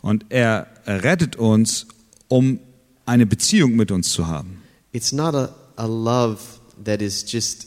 [0.00, 1.86] Und er rettet uns,
[2.28, 2.58] um
[3.04, 4.62] eine Beziehung mit uns zu haben.
[4.92, 6.38] It's not a, a love
[6.82, 7.66] that is just,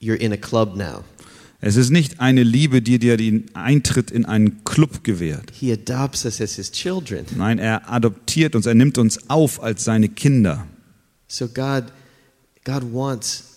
[0.00, 1.04] you're in a club now.
[1.60, 5.52] Es ist nicht eine Liebe, die dir den Eintritt in einen Club gewährt.
[5.52, 7.26] He adopts us as his children.
[7.36, 10.66] Nein, er adoptiert uns, er nimmt uns auf als seine Kinder.
[11.28, 11.84] So God,
[12.64, 13.49] God wants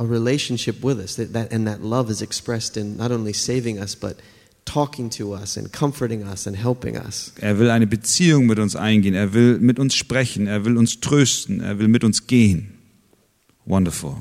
[0.00, 3.78] a relationship with us, that, that, and that love is expressed in not only saving
[3.78, 4.16] us, but
[4.64, 7.32] talking to us and comforting us and helping us.
[7.40, 11.00] Er will eine Beziehung mit uns eingehen, er will mit uns sprechen, er will uns
[11.00, 12.78] trösten, er will mit uns gehen.
[13.66, 14.16] Wonderful.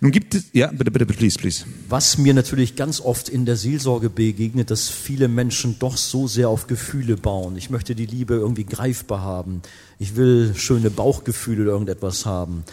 [0.00, 1.64] Nun gibt es, ja, bitte, bitte, please, please.
[1.88, 6.48] Was mir natürlich ganz oft in der Seelsorge begegnet, dass viele Menschen doch so sehr
[6.48, 7.56] auf Gefühle bauen.
[7.56, 9.62] Ich möchte die Liebe irgendwie greifbar haben.
[10.00, 12.64] Ich will schöne Bauchgefühle oder irgendetwas haben.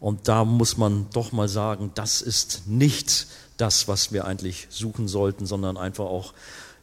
[0.00, 5.08] Und da muss man doch mal sagen, das ist nicht das, was wir eigentlich suchen
[5.08, 6.32] sollten, sondern einfach auch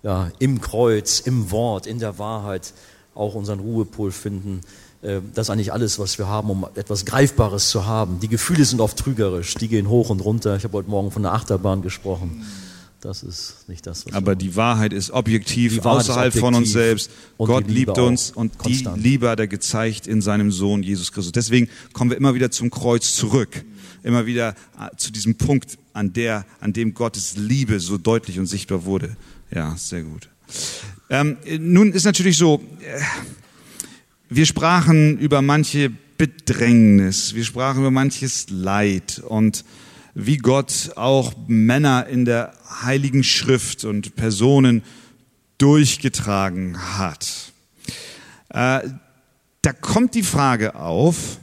[0.03, 2.73] ja, im Kreuz, im Wort, in der Wahrheit
[3.15, 4.61] auch unseren Ruhepol finden.
[5.01, 8.19] Äh, Das ist eigentlich alles, was wir haben, um etwas Greifbares zu haben.
[8.19, 10.55] Die Gefühle sind oft trügerisch, die gehen hoch und runter.
[10.57, 12.45] Ich habe heute Morgen von der Achterbahn gesprochen.
[13.05, 16.69] Das ist nicht das, was Aber die Wahrheit ist objektiv, Wahrheit ist außerhalb von uns
[16.69, 17.11] objektiv selbst.
[17.37, 18.97] Gott liebt uns und konstant.
[18.97, 21.31] die Liebe hat er gezeigt in seinem Sohn Jesus Christus.
[21.31, 23.63] Deswegen kommen wir immer wieder zum Kreuz zurück.
[24.01, 28.47] Immer wieder äh, zu diesem Punkt, an, der, an dem Gottes Liebe so deutlich und
[28.47, 29.15] sichtbar wurde.
[29.53, 30.27] Ja, sehr gut.
[31.11, 32.99] Ähm, nun ist natürlich so, äh,
[34.29, 39.63] wir sprachen über manche Bedrängnis, wir sprachen über manches Leid und
[40.15, 44.81] wie Gott auch Männer in der Heiligen Schrift und Personen
[45.57, 47.51] durchgetragen hat.
[48.49, 48.89] Äh,
[49.61, 51.39] da kommt die Frage auf,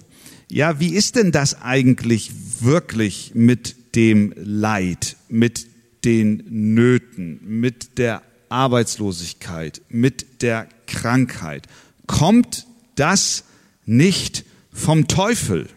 [0.49, 5.67] ja, wie ist denn das eigentlich wirklich mit dem Leid, mit
[6.05, 11.67] den Nöten, mit der Arbeitslosigkeit, mit der Krankheit?
[12.07, 13.45] Kommt das
[13.85, 15.69] nicht vom Teufel?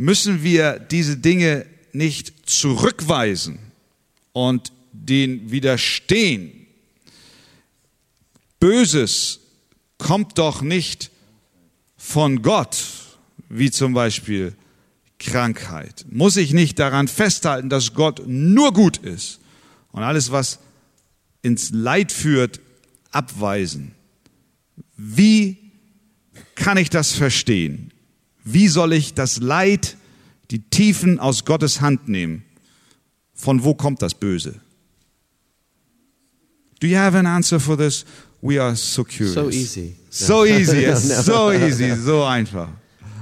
[0.00, 3.58] Müssen wir diese Dinge nicht zurückweisen
[4.32, 6.68] und den widerstehen.
[8.60, 9.40] Böses
[9.98, 11.10] kommt doch nicht
[11.96, 12.78] von Gott,
[13.48, 14.54] wie zum Beispiel
[15.18, 16.06] Krankheit.
[16.08, 19.40] Muss ich nicht daran festhalten, dass Gott nur gut ist
[19.90, 20.60] und alles, was
[21.42, 22.60] ins Leid führt,
[23.10, 23.96] abweisen.
[24.96, 25.56] Wie
[26.54, 27.90] kann ich das verstehen?
[28.50, 29.96] Wie soll ich das Leid,
[30.50, 32.44] die Tiefen aus Gottes Hand nehmen?
[33.34, 34.60] Von wo kommt das Böse?
[36.80, 38.06] Do you have an answer for this?
[38.40, 39.34] We are so curious.
[39.34, 39.96] So easy.
[40.08, 40.86] So easy.
[40.86, 40.96] No.
[40.96, 42.68] so easy, so einfach.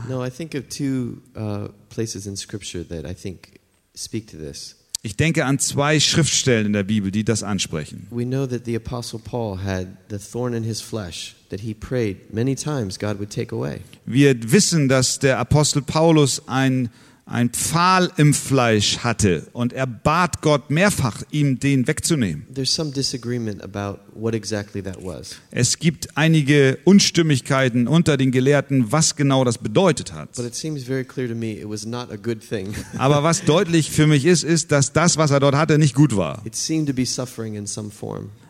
[0.09, 3.59] No, I think of two uh, places in Scripture that I think
[3.95, 4.77] speak to this.
[5.07, 8.09] Ich denke an zwei Schriftstellen in der Bibel, die das ansprechen.
[8.11, 12.35] We know that the Apostle Paul had the thorn in his flesh that he prayed
[12.35, 13.83] many times God would take away.
[14.05, 16.89] Wir wissen, dass der Apostel Paulus ein,
[17.29, 22.47] ein Pfahl im Fleisch hatte und er bat Gott mehrfach, ihm den wegzunehmen.
[22.55, 25.35] There's some disagreement about what exactly that was.
[25.51, 30.37] Es gibt einige Unstimmigkeiten unter den Gelehrten, was genau das bedeutet hat.
[30.37, 32.73] But it seems very clear to me it was not a good thing.
[32.97, 36.17] Aber was deutlich für mich ist, ist, dass das, was er dort hatte, nicht gut
[36.17, 36.45] war.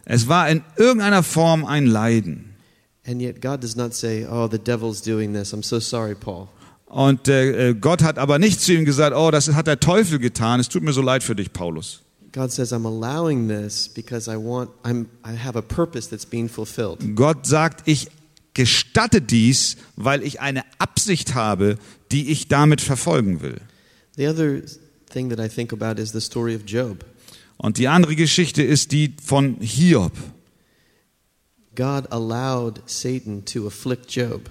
[0.05, 2.53] Es war in irgendeiner Form ein Leiden.
[3.09, 5.55] And yet God does not say, Oh, the devil's doing this.
[5.55, 6.49] I'm so sorry, Paul.
[6.97, 10.61] Und äh, Gott hat aber nicht zu ihm gesagt, oh, das hat der Teufel getan,
[10.61, 12.01] es tut mir so leid für dich, Paulus.
[12.32, 16.49] God says, I'm allowing this because I want, I'm, I have a purpose that's being
[16.49, 17.14] fulfilled.
[17.14, 18.09] Gott sagt, ich
[18.55, 21.76] gestatte dies, weil ich eine Absicht habe,
[22.12, 23.61] die ich damit verfolgen will.
[24.16, 24.62] The other
[25.12, 27.05] thing that I think about is the story of Job.
[27.59, 30.12] Und die andere Geschichte ist die von Hiob.
[31.74, 34.49] God allowed Satan to afflict Job.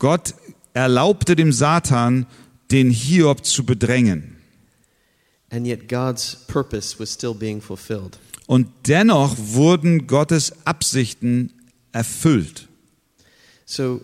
[0.00, 0.34] Gott
[0.76, 2.26] erlaubte dem Satan,
[2.70, 4.36] den Hiob zu bedrängen.
[5.50, 8.18] And yet God's purpose was still being fulfilled.
[8.46, 11.52] Und dennoch wurden Gottes Absichten
[11.92, 12.68] erfüllt.
[13.64, 14.02] So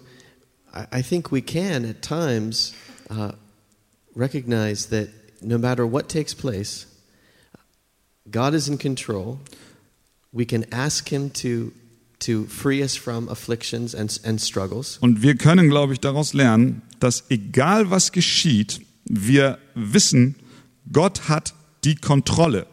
[0.73, 2.73] I, I think we can at times
[3.11, 3.33] uh,
[4.15, 5.09] recognize that
[5.43, 6.87] no matter what takes place,
[8.31, 9.41] God is in control.
[10.33, 11.73] We can ask Him to,
[12.27, 14.99] to free us from afflictions and, and struggles.
[15.01, 20.37] Und wir können, glaube ich, daraus lernen, dass egal was geschieht, wir wissen,
[20.93, 21.55] Gott hat
[21.85, 22.67] die Kontrolle.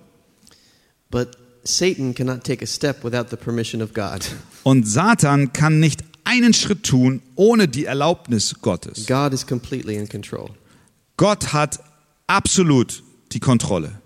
[1.10, 4.22] But Satan cannot take a step without the permission of God.
[4.64, 9.08] Und Satan kann nicht einen Schritt tun ohne die Erlaubnis Gottes.
[9.08, 10.52] God is completely in control.
[11.18, 11.80] Gott hat
[12.28, 14.00] absolut die Kontrolle.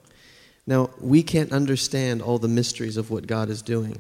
[0.66, 3.98] Now, we can't understand all the mysteries of what God is doing.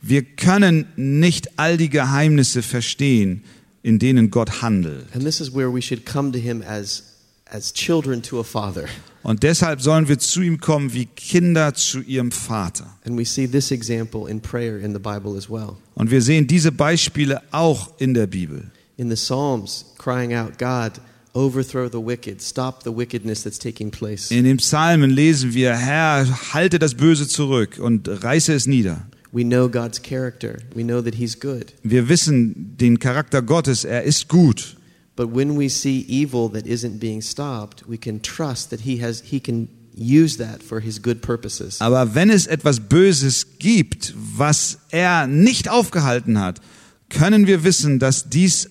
[0.00, 3.42] Wir können nicht all die Geheimnisse verstehen,
[3.82, 5.12] in denen Gott handelt.
[5.12, 7.02] And this is where we should come to Him as,
[7.46, 8.88] as children to a father.
[9.24, 12.96] Und deshalb sollen wir zu ihm kommen wie Kinder zu ihrem Vater.
[13.04, 15.76] And we see this example in prayer in the Bible as well.
[15.94, 18.70] Und wir sehen diese Beispiele auch in der Bibel.
[18.98, 21.00] In the Psalms, crying out, God,
[21.34, 24.30] overthrow the wicked, stop the wickedness that's taking place.
[24.30, 29.06] In den Psalmen lesen wir, Herr, halte das Böse zurück und reiße es nieder.
[29.32, 31.74] We know God's character, we know that He's good.
[31.82, 34.76] Wir wissen den Charakter Gottes, er ist gut.
[35.16, 39.22] But when we see evil that isn't being stopped, we can trust that He, has,
[39.24, 41.80] he can use that for His good purposes.
[41.80, 46.60] Aber wenn es etwas Böses gibt, was er nicht aufgehalten hat,
[47.08, 48.70] können wir wissen, dass dies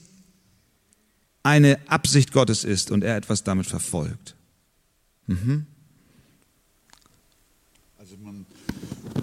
[1.43, 4.35] eine Absicht Gottes ist und er etwas damit verfolgt.
[7.99, 8.45] Also man,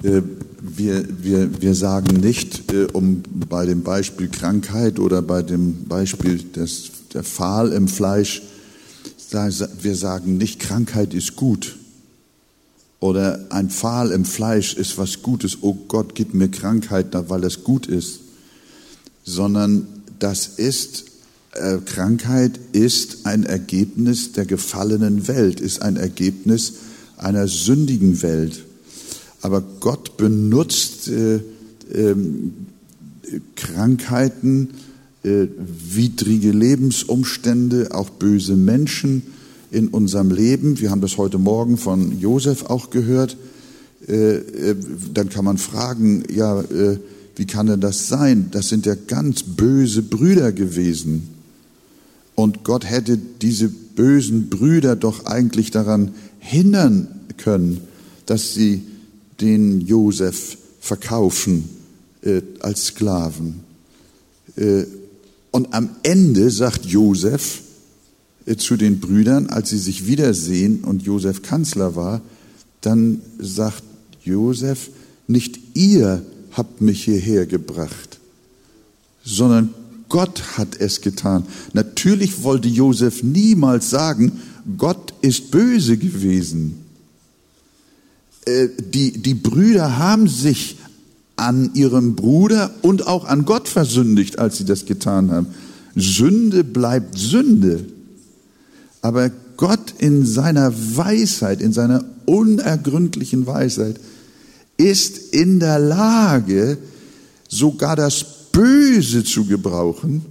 [0.03, 0.23] äh,
[0.61, 6.39] wir, wir, wir sagen nicht, äh, um bei dem Beispiel Krankheit oder bei dem Beispiel
[6.39, 8.43] des, der Pfahl im Fleisch,
[9.31, 11.77] wir sagen nicht, Krankheit ist gut.
[12.99, 15.59] Oder ein Pfahl im Fleisch ist was Gutes.
[15.63, 18.21] Oh Gott, gib mir Krankheit, weil das gut ist.
[19.25, 19.87] Sondern
[20.19, 21.10] das ist,
[21.85, 26.75] Krankheit ist ein Ergebnis der gefallenen Welt, ist ein Ergebnis
[27.17, 28.65] einer sündigen Welt.
[29.43, 31.41] Aber Gott benutzt äh,
[31.93, 32.53] ähm,
[33.57, 34.71] Krankheiten,
[35.23, 39.23] äh, widrige Lebensumstände, auch böse Menschen
[39.71, 40.81] in unserem Leben.
[40.81, 43.37] Wir haben das heute Morgen von Josef auch gehört.
[44.09, 44.77] Äh, äh,
[45.15, 46.99] dann kann man fragen, ja, äh,
[47.37, 48.49] wie kann denn das sein?
[48.51, 51.29] Das sind ja ganz böse Brüder gewesen.
[52.35, 57.81] Und Gott hätte diese bösen Brüder doch eigentlich daran hindern können,
[58.27, 58.83] dass sie
[59.41, 61.69] den Josef verkaufen
[62.23, 63.61] äh, als Sklaven.
[64.57, 64.85] Äh,
[65.51, 67.63] und am Ende sagt Josef
[68.47, 72.23] äh, zu den Brüdern, als sie sich wiedersehen und Josef Kanzler war,
[72.81, 73.83] dann sagt
[74.23, 74.91] Josef,
[75.27, 76.23] nicht ihr
[76.53, 78.19] habt mich hierher gebracht,
[79.25, 79.75] sondern
[80.11, 81.47] Gott hat es getan.
[81.73, 84.43] Natürlich wollte Josef niemals sagen,
[84.77, 86.85] Gott ist böse gewesen.
[88.45, 90.77] Äh, die, die Brüder haben sich
[91.37, 95.47] an ihrem Bruder und auch an Gott versündigt, als sie das getan haben.
[95.97, 97.87] Sünde bleibt Sünde.
[99.01, 103.99] Aber Gott in seiner Weisheit, in seiner unergründlichen Weisheit,
[104.77, 106.79] ist in der Lage,
[107.49, 110.25] sogar das Böse zu gebrauchen,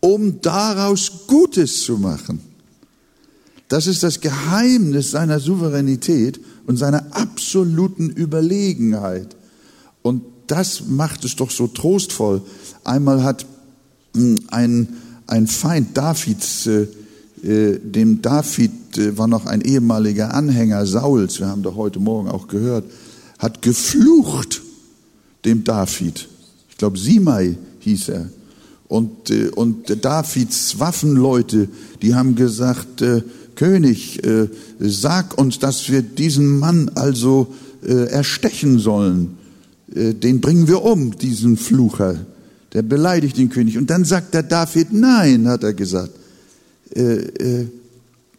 [0.00, 2.40] um daraus Gutes zu machen.
[3.68, 9.34] Das ist das Geheimnis seiner Souveränität und seiner absoluten Überlegenheit.
[10.02, 12.42] Und das macht es doch so trostvoll.
[12.84, 13.46] Einmal hat
[14.14, 14.88] hm, ein,
[15.26, 16.86] ein Feind Davids, äh,
[17.42, 22.28] äh, dem David äh, war noch ein ehemaliger Anhänger Sauls, wir haben doch heute Morgen
[22.28, 22.84] auch gehört,
[23.38, 24.62] hat geflucht
[25.44, 26.28] dem David.
[26.72, 28.30] Ich glaube, Simei hieß er.
[28.88, 31.68] Und, äh, und Davids Waffenleute,
[32.02, 33.22] die haben gesagt, äh,
[33.54, 34.48] König, äh,
[34.80, 37.54] sag uns, dass wir diesen Mann also
[37.84, 39.38] äh, erstechen sollen.
[39.94, 42.26] Äh, den bringen wir um, diesen Flucher.
[42.72, 43.76] Der beleidigt den König.
[43.76, 46.12] Und dann sagt der David, nein, hat er gesagt.
[46.94, 47.66] Äh, äh,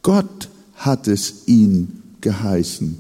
[0.02, 2.98] Gott hat es ihn geheißen.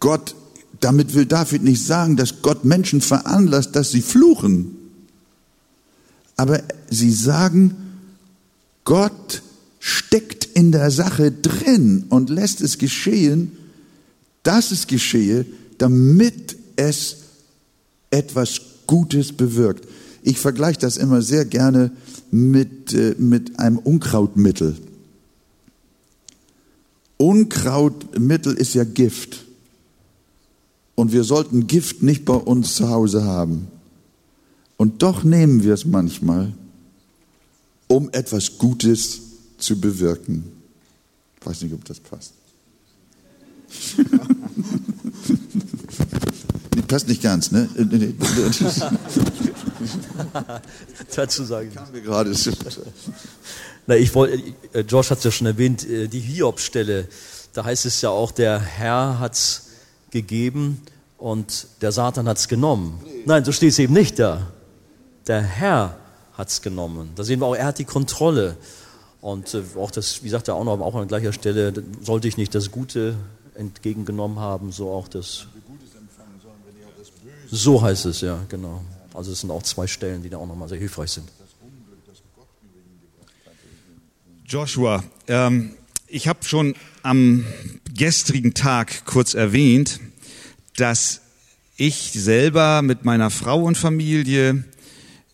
[0.00, 0.34] Gott,
[0.80, 4.76] damit will David nicht sagen, dass Gott Menschen veranlasst, dass sie fluchen.
[6.36, 7.74] Aber sie sagen,
[8.84, 9.42] Gott
[9.80, 13.52] steckt in der Sache drin und lässt es geschehen,
[14.42, 15.46] dass es geschehe,
[15.78, 17.16] damit es
[18.10, 19.86] etwas Gutes bewirkt.
[20.22, 21.90] Ich vergleiche das immer sehr gerne
[22.30, 24.76] mit, äh, mit einem Unkrautmittel.
[27.16, 29.44] Unkrautmittel ist ja Gift.
[30.98, 33.68] Und wir sollten Gift nicht bei uns zu Hause haben.
[34.76, 36.52] Und doch nehmen wir es manchmal,
[37.86, 39.20] um etwas Gutes
[39.58, 40.50] zu bewirken.
[41.38, 42.32] Ich weiß nicht, ob das passt.
[46.74, 47.68] nee, passt nicht ganz, ne?
[51.14, 51.72] Dazu sagen.
[51.72, 52.34] Kam mir gerade.
[53.86, 54.42] Na, ich wollte,
[54.72, 57.06] äh, Josh hat es ja schon erwähnt, äh, die Hiob-Stelle,
[57.52, 59.67] da heißt es ja auch, der Herr hat es
[60.10, 60.82] gegeben
[61.18, 63.00] und der Satan hat es genommen.
[63.26, 64.46] Nein, so steht es eben nicht da.
[65.26, 65.96] Der Herr
[66.34, 67.10] hat es genommen.
[67.16, 68.56] Da sehen wir auch, er hat die Kontrolle.
[69.20, 72.36] Und äh, auch das, wie sagt er auch noch, auch an gleicher Stelle, sollte ich
[72.36, 73.16] nicht das Gute
[73.54, 75.46] entgegengenommen haben, so auch das.
[77.50, 78.82] So heißt es, ja, genau.
[79.12, 81.28] Also es sind auch zwei Stellen, die da auch nochmal sehr hilfreich sind.
[84.46, 85.74] Joshua, ähm,
[86.08, 87.44] ich habe schon am
[87.94, 90.00] gestrigen Tag kurz erwähnt,
[90.76, 91.20] dass
[91.76, 94.64] ich selber mit meiner Frau und Familie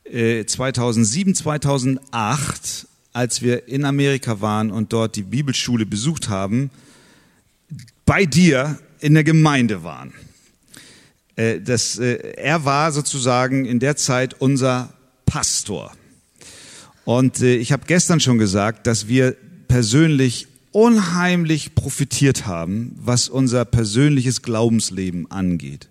[0.04, 6.70] äh, 2007, 2008 als wir in Amerika waren und dort die Bibelschule besucht haben,
[8.04, 10.12] bei dir in der Gemeinde waren.
[11.36, 14.92] Äh, das, äh, er war sozusagen in der Zeit unser
[15.26, 15.92] Pastor.
[17.04, 19.36] Und äh, ich habe gestern schon gesagt, dass wir
[19.68, 25.88] persönlich unheimlich profitiert haben, was unser persönliches Glaubensleben angeht.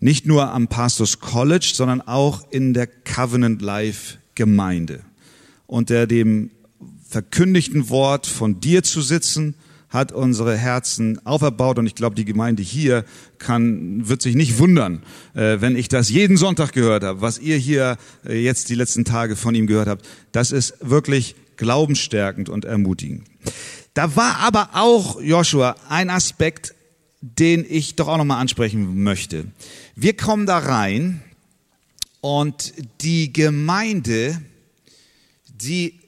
[0.00, 5.00] Nicht nur am Pastors College, sondern auch in der Covenant Life Gemeinde
[5.66, 6.50] unter dem
[7.08, 9.54] verkündigten Wort von dir zu sitzen,
[9.88, 13.04] hat unsere Herzen auferbaut und ich glaube, die Gemeinde hier
[13.38, 15.02] kann, wird sich nicht wundern,
[15.34, 19.04] äh, wenn ich das jeden Sonntag gehört habe, was ihr hier äh, jetzt die letzten
[19.04, 20.08] Tage von ihm gehört habt.
[20.32, 23.24] Das ist wirklich glaubensstärkend und ermutigend.
[23.94, 26.74] Da war aber auch, Joshua, ein Aspekt,
[27.20, 29.46] den ich doch auch nochmal ansprechen möchte.
[29.94, 31.22] Wir kommen da rein
[32.20, 34.40] und die Gemeinde
[35.60, 36.00] sie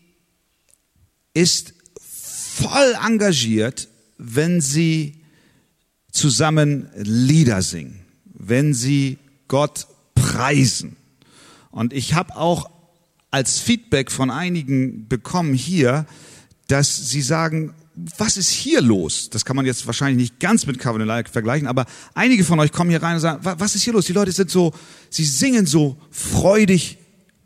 [1.35, 5.21] ist voll engagiert, wenn sie
[6.11, 9.19] zusammen Lieder singen, wenn sie
[9.49, 10.97] Gott preisen.
[11.71, 12.71] Und ich habe auch
[13.31, 16.07] als Feedback von einigen bekommen hier,
[16.73, 17.75] dass sie sagen,
[18.17, 19.29] was ist hier los?
[19.29, 22.73] Das kann man jetzt wahrscheinlich nicht ganz mit Covenant Like vergleichen, aber einige von euch
[22.73, 24.07] kommen hier rein und sagen, was ist hier los?
[24.07, 24.73] Die Leute sind so,
[25.11, 26.97] sie singen so freudig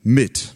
[0.04, 0.54] mit.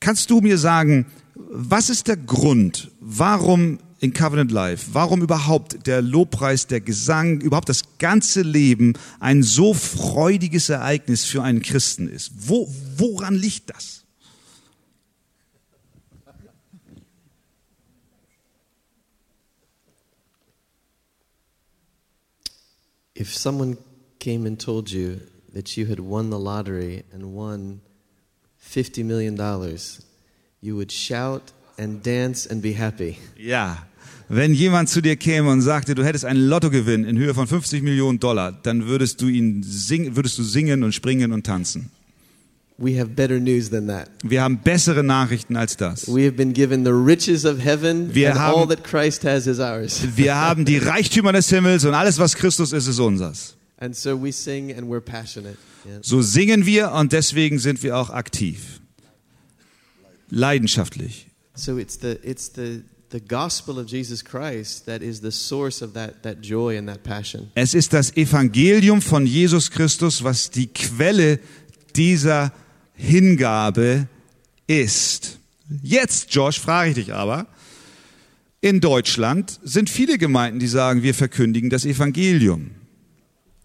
[0.00, 1.06] Kannst du mir sagen,
[1.36, 7.68] was ist der Grund, warum in Covenant Life, warum überhaupt der Lobpreis, der Gesang, überhaupt
[7.68, 12.32] das ganze Leben ein so freudiges Ereignis für einen Christen ist?
[12.36, 14.05] Wo, woran liegt das?
[23.18, 23.78] If someone
[24.18, 25.20] came and told you
[25.54, 27.80] that you had won the lottery and won
[28.60, 29.36] $50 million,
[30.60, 33.18] you would shout and dance and be happy.
[33.38, 33.86] Yeah.
[34.28, 37.82] wenn jemand zu dir käme und sagte, du hättest einen Lottogewinn in Höhe von 50
[37.82, 41.90] Millionen Dollar, dann würdest du ihn sing, würdest du singen und springen und tanzen.
[42.78, 44.10] We have better news than that.
[44.22, 46.06] Wir haben bessere Nachrichten als das.
[46.08, 49.46] We have been given the riches of heaven, Wir and haben- all that Christ has
[49.46, 50.02] is ours.
[50.16, 53.56] Wir haben die Reichtümer des Himmels und alles, was Christus ist, ist unseres.
[53.78, 55.56] And so we sing and we're passionate.
[55.86, 55.98] Yeah.
[56.02, 58.80] So singen wir und deswegen sind wir auch aktiv.
[60.28, 61.28] Leidenschaftlich.
[61.54, 65.92] So it's the it's the the gospel of Jesus Christ that is the source of
[65.94, 67.50] that that joy and that passion.
[67.54, 71.38] Es ist das Evangelium von Jesus Christus, was die Quelle
[71.94, 72.52] dieser
[72.96, 74.08] Hingabe
[74.66, 75.38] ist.
[75.82, 77.46] Jetzt, Josh, frage ich dich aber,
[78.60, 82.70] in Deutschland sind viele Gemeinden, die sagen, wir verkündigen das Evangelium.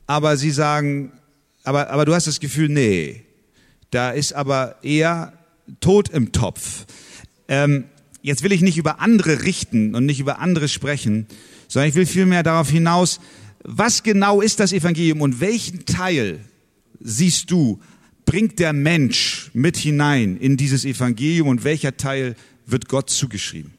[0.06, 1.12] Aber sie sagen,
[1.64, 3.24] aber, aber du hast das Gefühl, nee,
[3.92, 5.34] da ist aber eher
[5.80, 6.86] Tod im Topf.
[7.48, 7.86] Ähm,
[8.22, 11.28] jetzt will ich nicht über andere richten und nicht über andere sprechen,
[11.68, 13.20] sondern ich will vielmehr darauf hinaus,
[13.64, 16.40] was genau ist das Evangelium und welchen Teil
[17.00, 17.80] siehst du,
[18.32, 23.74] bringt der Mensch mit hinein in dieses Evangelium und welcher Teil wird Gott zugeschrieben?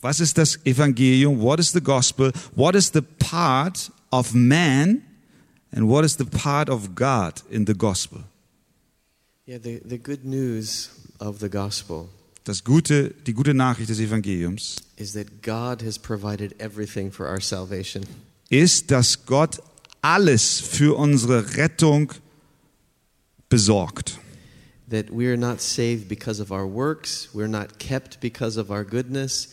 [0.00, 1.40] Was ist das Evangelium?
[1.40, 2.32] What is the gospel?
[2.56, 5.02] What is the part of man
[5.70, 8.24] and what is the part of God in the gospel?
[9.46, 12.08] Yeah, the, the good news of the gospel
[12.42, 17.40] Das gute, die gute Nachricht des Evangeliums is that God has provided everything for our
[17.40, 18.04] salvation.
[18.48, 19.60] ist, dass Gott
[20.06, 22.12] alles für unsere Rettung
[23.48, 24.20] besorgt.
[24.88, 28.84] That we are not saved because of our works, we're not kept because of our
[28.84, 29.48] goodness.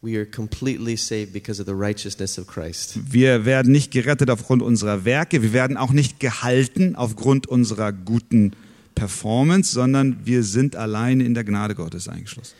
[0.00, 2.98] We are completely saved because of the righteousness of Christ.
[3.12, 8.52] Wir werden nicht gerettet aufgrund unserer Werke, wir werden auch nicht gehalten aufgrund unserer guten
[8.94, 12.54] Performance, sondern wir sind alleine in der Gnade Gottes eingeschlossen.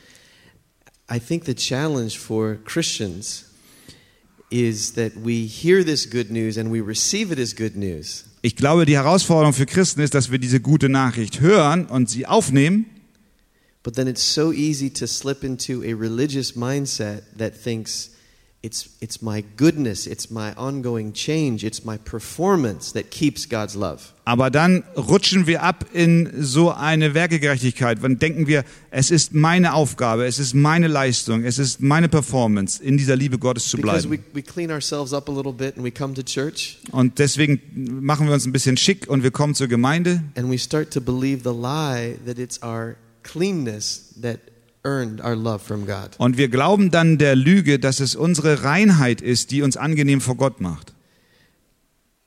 [1.10, 3.47] I think the challenge for Christians
[4.50, 8.24] is that we hear this good news and we receive it as good news.
[8.42, 12.26] Ich glaube, die Herausforderung für Christen ist, dass wir diese gute Nachricht hören und sie
[12.26, 12.86] aufnehmen,
[13.84, 18.10] But then it's so easy to slip into a religious mindset that thinks
[18.62, 24.12] it's, it's my goodness, it's my ongoing change, it's my performance that keeps God's love.
[24.28, 28.02] aber dann rutschen wir ab in so eine Werkegerechtigkeit.
[28.02, 32.82] Dann denken wir, es ist meine Aufgabe, es ist meine Leistung, es ist meine Performance,
[32.82, 34.18] in dieser Liebe Gottes zu bleiben.
[36.92, 37.60] Und deswegen
[38.02, 41.00] machen wir uns ein bisschen schick und wir kommen zur Gemeinde and we start to
[41.00, 44.40] believe the lie that it's our cleanness that
[46.18, 50.36] und wir glauben dann der Lüge, dass es unsere Reinheit ist, die uns angenehm vor
[50.36, 50.94] Gott macht.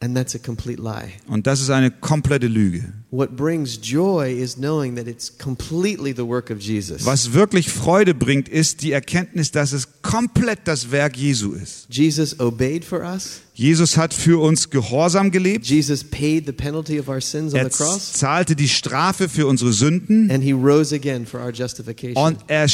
[0.03, 1.11] And that's a complete lie.
[1.27, 2.91] Und das ist eine komplette Lüge.
[3.11, 7.05] What brings joy is knowing that it's completely the work of Jesus.
[7.05, 11.85] Was wirklich Freude bringt, ist die Erkenntnis, dass es komplett das Werk Jesu ist.
[11.91, 13.41] Jesus obeyed for us.
[13.53, 15.67] Jesus hat für uns Gehorsam gelebt.
[15.67, 18.13] Jesus paid the penalty of our sins on Er the cross.
[18.13, 22.15] zahlte die Strafe für unsere Sünden And he rose again for our justification.
[22.17, 22.65] und er,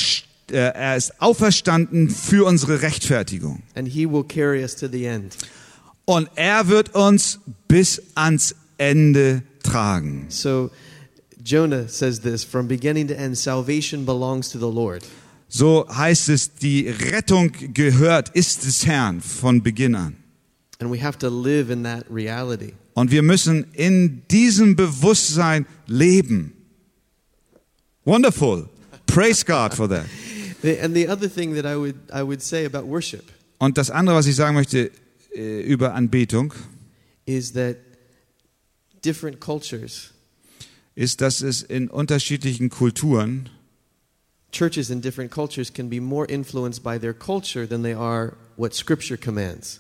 [0.49, 3.63] äh, er ist auferstanden für unsere Rechtfertigung.
[3.75, 5.36] and he will carry us to the end.
[6.09, 10.27] Und er wird uns bis ans Ende tragen.
[10.29, 10.71] So
[11.43, 15.03] Jonah says this from beginning to end, salvation belongs to the Lord.
[15.49, 20.15] So heißt es, die Rettung gehört, ist des Herrn von Beginn an.
[20.79, 22.73] And we have to live in that reality.
[22.93, 26.53] Und wir müssen in diesem Bewusstsein leben.
[28.05, 28.69] Wonderful.
[29.07, 30.05] Praise God for that.
[30.81, 33.23] And the other thing that I would, I would say about worship
[33.57, 34.89] Und das andere, was ich sagen möchte
[35.38, 36.53] äh, über Anbetung,
[37.25, 37.77] is that
[39.05, 40.11] different cultures,
[40.95, 43.49] ist, dass es in unterschiedlichen Kulturen
[44.51, 48.73] churches in different cultures can be more influenced by their culture than they are what
[48.73, 49.79] Scripture commands.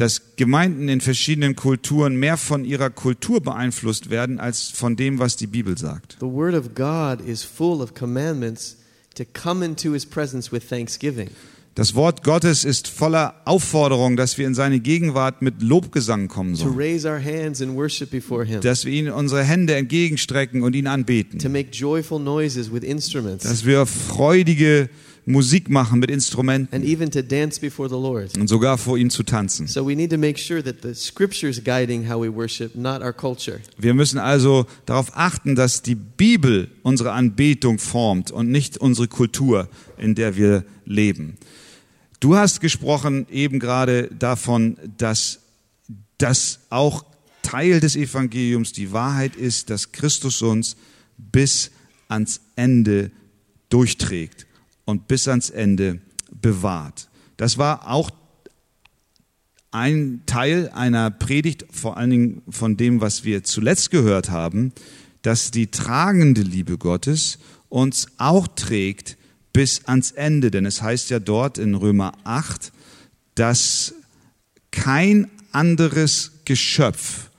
[0.00, 5.36] dass Gemeinden in verschiedenen Kulturen mehr von ihrer Kultur beeinflusst werden als von dem, was
[5.36, 6.16] die Bibel sagt.
[6.20, 8.78] The Word of God is full of commandments
[9.16, 11.28] to come into His presence with thanksgiving.
[11.76, 16.76] Das Wort Gottes ist voller Aufforderung, dass wir in seine Gegenwart mit Lobgesang kommen sollen,
[18.60, 23.44] dass wir ihm unsere Hände entgegenstrecken und ihn to anbeten, make joyful noises with instruments,
[23.44, 24.90] dass wir freudige
[25.26, 28.36] Musik machen mit Instrumenten and even to dance before the Lord.
[28.36, 29.68] und sogar vor ihm zu tanzen.
[33.78, 39.68] Wir müssen also darauf achten, dass die Bibel unsere Anbetung formt und nicht unsere Kultur,
[39.98, 41.36] in der wir leben.
[42.20, 45.40] Du hast gesprochen eben gerade davon, dass
[46.18, 47.04] das auch
[47.42, 50.76] Teil des Evangeliums die Wahrheit ist, dass Christus uns
[51.16, 51.70] bis
[52.08, 53.10] ans Ende
[53.70, 54.46] durchträgt
[54.84, 56.00] und bis ans Ende
[56.30, 57.08] bewahrt.
[57.38, 58.10] Das war auch
[59.70, 64.72] ein Teil einer Predigt, vor allen Dingen von dem, was wir zuletzt gehört haben,
[65.22, 69.16] dass die tragende Liebe Gottes uns auch trägt
[69.52, 70.50] bis ans Ende.
[70.50, 72.72] Denn es heißt ja dort in Römer 8,
[73.34, 73.94] dass
[74.70, 77.30] kein anderes Geschöpf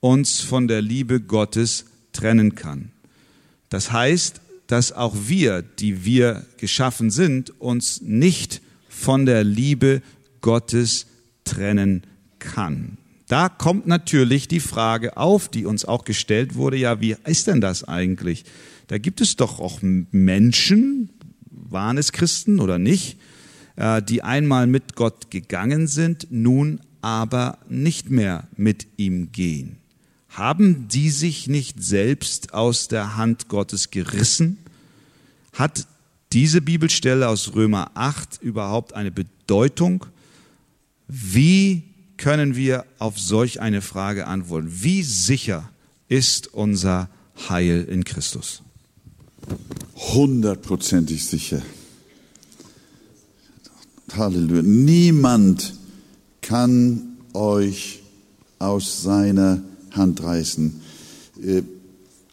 [0.00, 2.90] uns von der Liebe Gottes trennen kann.
[3.68, 10.02] Das heißt, dass auch wir, die wir geschaffen sind, uns nicht von der Liebe
[10.40, 11.06] Gottes
[11.44, 12.02] trennen
[12.38, 12.98] kann.
[13.28, 17.60] Da kommt natürlich die Frage auf, die uns auch gestellt wurde, ja, wie ist denn
[17.60, 18.44] das eigentlich?
[18.88, 21.10] Da gibt es doch auch Menschen,
[21.52, 23.18] waren es Christen oder nicht,
[23.76, 29.76] äh, die einmal mit Gott gegangen sind, nun aber nicht mehr mit ihm gehen.
[30.28, 34.58] Haben die sich nicht selbst aus der Hand Gottes gerissen?
[35.52, 35.86] Hat
[36.32, 40.06] diese Bibelstelle aus Römer 8 überhaupt eine Bedeutung?
[41.06, 41.82] Wie
[42.16, 44.68] können wir auf solch eine Frage antworten?
[44.70, 45.68] Wie sicher
[46.08, 47.10] ist unser
[47.48, 48.62] Heil in Christus?
[50.10, 51.62] Hundertprozentig sicher.
[54.12, 54.62] Halleluja.
[54.62, 55.74] Niemand
[56.42, 58.02] kann euch
[58.58, 60.80] aus seiner Hand reißen.
[61.42, 61.62] Äh,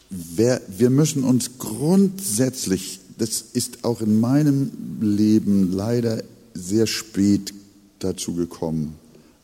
[0.10, 7.54] wir müssen uns grundsätzlich, das ist auch in meinem Leben leider sehr spät
[8.00, 8.96] dazu gekommen,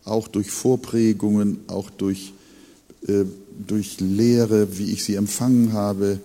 [0.03, 2.33] auch durch Vorprägungen, auch durch,
[3.07, 3.25] äh,
[3.65, 6.19] durch Lehre, wie ich sie empfangen habe.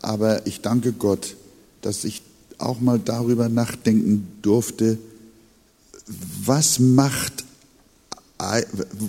[0.00, 1.36] Aber ich danke Gott,
[1.82, 2.22] dass ich
[2.58, 4.98] auch mal darüber nachdenken durfte,
[6.44, 7.44] was macht,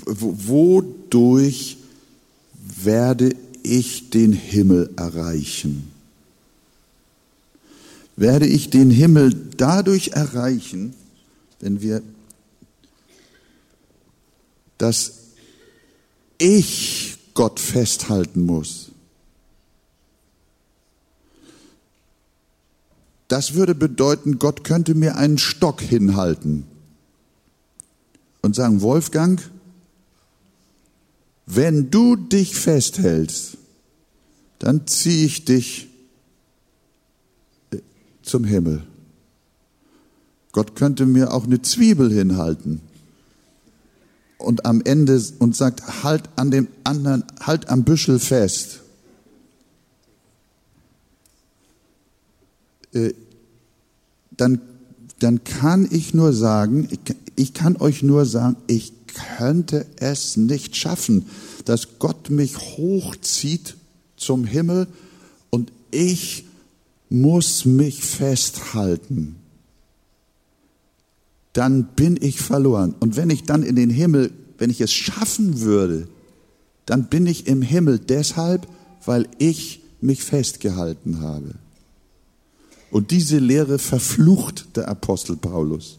[0.06, 1.78] wodurch
[2.84, 5.92] werde ich den Himmel erreichen?
[8.16, 10.94] Werde ich den Himmel dadurch erreichen,
[11.60, 12.04] wenn wir,
[14.78, 15.14] dass
[16.38, 18.91] ich Gott festhalten muss?
[23.32, 26.66] Das würde bedeuten, Gott könnte mir einen Stock hinhalten
[28.42, 29.42] und sagen, Wolfgang,
[31.46, 33.56] wenn du dich festhältst,
[34.60, 35.88] dann ziehe ich dich
[37.72, 37.78] äh,
[38.22, 38.84] zum Himmel.
[40.52, 42.82] Gott könnte mir auch eine Zwiebel hinhalten
[44.40, 48.81] und am Ende und sagt, halt an dem anderen, halt am Büschel fest.
[54.32, 54.62] Dann,
[55.20, 56.88] dann kann ich nur sagen,
[57.36, 58.94] ich kann euch nur sagen, ich
[59.38, 61.26] könnte es nicht schaffen,
[61.66, 63.76] dass Gott mich hochzieht
[64.16, 64.88] zum Himmel
[65.50, 66.46] und ich
[67.10, 69.36] muss mich festhalten.
[71.54, 72.96] Dann bin ich verloren.
[73.00, 76.08] Und wenn ich dann in den Himmel, wenn ich es schaffen würde,
[76.86, 78.66] dann bin ich im Himmel deshalb,
[79.06, 81.56] weil ich mich festgehalten habe.
[82.92, 85.98] Und diese Lehre verflucht der Apostel Paulus.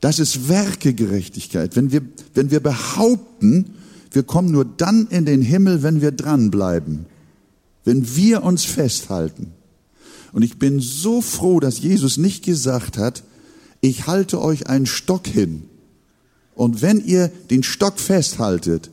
[0.00, 1.76] Das ist Werkegerechtigkeit.
[1.76, 2.00] Wenn wir,
[2.34, 3.74] wenn wir behaupten,
[4.10, 7.06] wir kommen nur dann in den Himmel, wenn wir dranbleiben,
[7.84, 9.52] wenn wir uns festhalten.
[10.32, 13.22] Und ich bin so froh, dass Jesus nicht gesagt hat,
[13.82, 15.64] ich halte euch einen Stock hin.
[16.54, 18.90] Und wenn ihr den Stock festhaltet,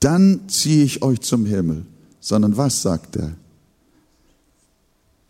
[0.00, 1.84] dann ziehe ich euch zum Himmel
[2.20, 3.32] sondern was sagt er?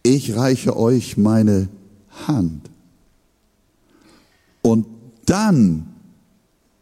[0.03, 1.69] Ich reiche euch meine
[2.27, 2.71] Hand.
[4.63, 4.87] Und
[5.27, 5.87] dann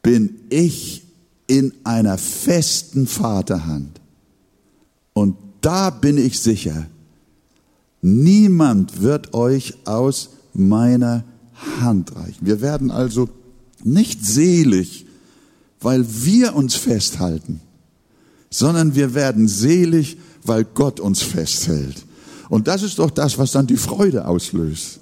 [0.02, 1.04] bin ich
[1.46, 4.00] in einer festen Vaterhand.
[5.12, 6.86] Und da bin ich sicher,
[8.02, 11.24] niemand wird euch aus meiner
[11.80, 12.46] Hand reichen.
[12.46, 13.28] Wir werden also
[13.82, 15.06] nicht selig,
[15.80, 17.60] weil wir uns festhalten,
[18.56, 22.06] sondern wir werden selig, weil Gott uns festhält.
[22.48, 25.00] Und das ist doch das, was dann die Freude auslöst.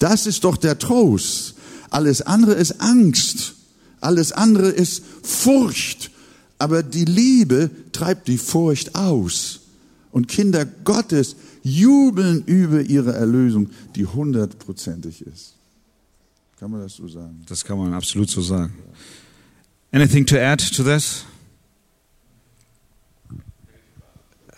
[0.00, 1.54] Das ist doch der Trost.
[1.90, 3.54] Alles andere ist Angst.
[4.00, 6.10] Alles andere ist Furcht.
[6.58, 9.60] Aber die Liebe treibt die Furcht aus.
[10.10, 15.54] Und Kinder Gottes jubeln über ihre Erlösung, die hundertprozentig ist.
[16.58, 17.40] Kann man das so sagen?
[17.48, 18.74] Das kann man absolut so sagen.
[19.92, 21.22] Anything to add to this?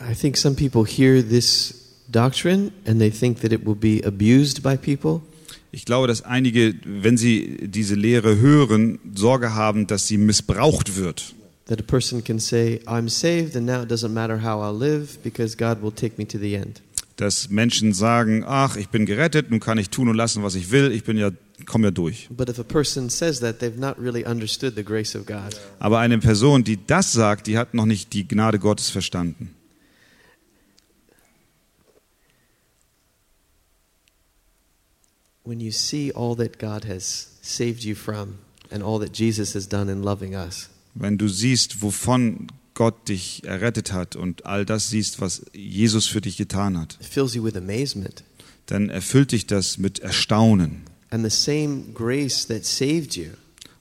[0.01, 1.75] I think some people hear this
[2.11, 5.23] doctrine and they think that it will be abused by people.
[5.71, 11.35] Ich glaube, dass einige, wenn sie diese Lehre hören, Sorge haben, dass sie missbraucht wird.
[11.67, 15.19] That a person can say, I'm saved and now it doesn't matter how I'll live
[15.23, 16.81] because God will take me to the end.
[17.17, 20.71] Dass Menschen sagen, ach, ich bin gerettet, nun kann ich tun und lassen, was ich
[20.71, 21.31] will, ich bin ja,
[21.67, 22.29] komme ja durch.
[22.31, 25.55] But if a person says that, they've not really understood the grace of God.
[25.81, 29.51] Aber eine Person, die das sagt, die hat noch nicht die Gnade Gottes verstanden.
[35.49, 38.35] When you see all that God has saved you from
[38.71, 43.45] and all that Jesus has done in loving us, Wenn du siehst, wovon Gott dich
[43.45, 47.43] errettet hat und all das siehst, was Jesus für dich getan hat, it fills you
[47.43, 48.25] with amazement.
[48.67, 50.83] dann erfüllt dich das mit Erstaunen.
[51.09, 53.29] And the same grace that saved you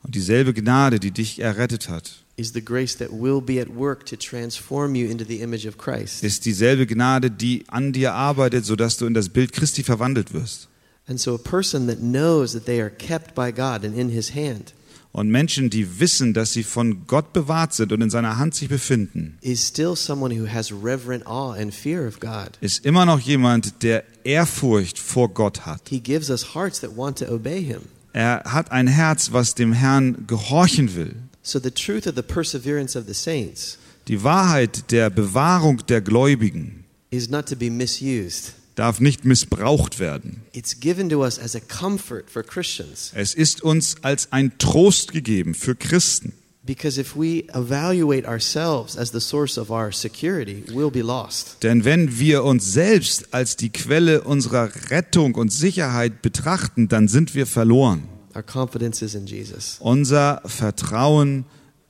[0.04, 4.06] Und dieselbe Gnade, die dich errettet hat, is the grace that will be at work
[4.06, 6.24] to transform you into the image of Christ.
[6.24, 10.70] ist dieselbe Gnade, die an dir arbeitet, sodass du in das Bild Christi verwandelt wirst.
[11.08, 14.34] And so a person that knows that they are kept by God and in his
[14.36, 14.74] hand
[15.14, 18.70] Und Menschen, die wissen, dass sie von Gott bewahrt sind und in seiner Hand sich
[18.70, 22.52] befinden, is still someone who has reverent awe and fear of God.
[22.62, 25.82] ist immer noch jemand, der Ehrfurcht vor Gott hat.
[25.90, 27.82] He gives us hearts that want to obey him.
[28.14, 31.16] Er hat ein Herz, was dem Herrn gehorchen will.
[31.42, 36.84] So the truth of the perseverance of the saints Die Wahrheit der Bewahrung der Gläubigen
[37.10, 38.52] is not to be misused.
[38.78, 40.44] Darf nicht missbraucht werden.
[40.54, 43.12] It's given to us as a comfort for Christians.
[43.16, 46.34] Es ist uns als ein Trost gegeben für Christen.
[46.64, 51.64] Because if we evaluate ourselves as the source of our security, we'll be lost.
[51.64, 57.36] Denn wenn wir uns selbst als die Quelle unserer Rettung und Sicherheit betrachten, dann sind
[57.36, 58.04] wir verloren.
[58.36, 59.78] Our confidence is in Jesus.
[59.80, 61.46] Unser Vertrauen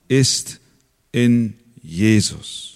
[0.06, 0.60] ist
[1.10, 2.67] in Jesus.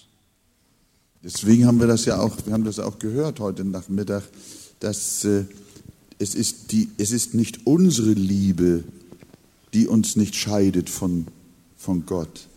[1.23, 4.23] Deswegen haben wir das ja auch, wir haben das auch gehört heute Nachmittag,
[4.81, 5.45] dass äh,
[6.19, 8.83] es, ist die, es ist nicht unsere Liebe,
[9.73, 11.27] die uns nicht scheidet von,
[11.77, 12.47] von Gott.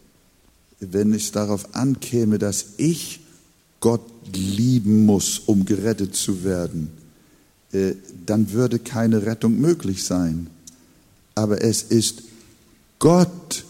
[0.80, 3.20] Wenn es darauf ankäme, dass ich
[3.78, 4.02] Gott
[4.34, 6.90] lieben muss, um gerettet zu werden,
[7.70, 7.94] äh,
[8.26, 10.48] dann würde keine Rettung möglich sein.
[11.36, 12.24] Aber es ist
[12.98, 13.64] Gottes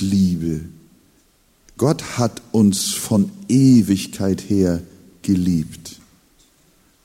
[0.00, 0.60] Liebe,
[1.78, 4.82] Gott hat uns von Ewigkeit her
[5.22, 6.00] geliebt.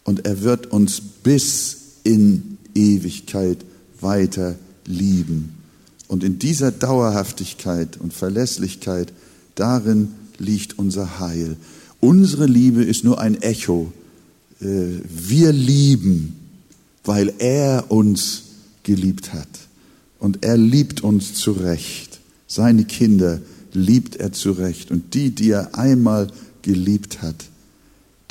[0.04, 3.60] Und er wird uns bis in Ewigkeit
[4.02, 4.56] weiter
[4.86, 5.54] lieben.
[6.08, 9.14] Und in dieser Dauerhaftigkeit und Verlässlichkeit,
[9.56, 10.10] darin
[10.40, 11.56] liegt unser Heil.
[12.02, 13.94] Unsere Liebe ist nur ein Echo.
[14.60, 14.66] Äh,
[15.08, 16.36] Wir lieben,
[17.04, 18.44] weil er uns
[18.82, 19.48] geliebt hat.
[20.20, 22.20] Und er liebt uns zurecht.
[22.48, 23.40] Seine Kinder
[23.76, 24.92] liebt er zurecht.
[24.92, 26.28] Und die, die er einmal
[26.62, 27.36] geliebt hat,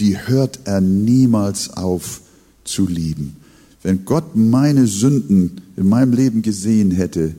[0.00, 2.22] die hört er niemals auf
[2.64, 3.36] zu lieben.
[3.82, 7.34] Wenn Gott meine Sünden in meinem Leben gesehen hätte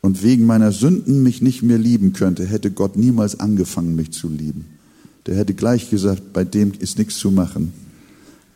[0.00, 4.28] und wegen meiner Sünden mich nicht mehr lieben könnte, hätte Gott niemals angefangen, mich zu
[4.28, 4.66] lieben.
[5.26, 7.72] Der hätte gleich gesagt, bei dem ist nichts zu machen.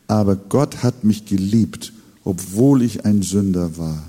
[0.07, 1.93] Aber Gott hat mich geliebt,
[2.23, 4.03] obwohl ich ein Sünder war.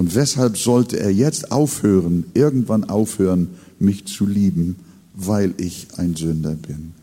[0.00, 3.48] Und weshalb sollte er jetzt aufhören, irgendwann aufhören,
[3.78, 4.76] mich zu lieben,
[5.12, 6.94] weil ich ein Sünder bin?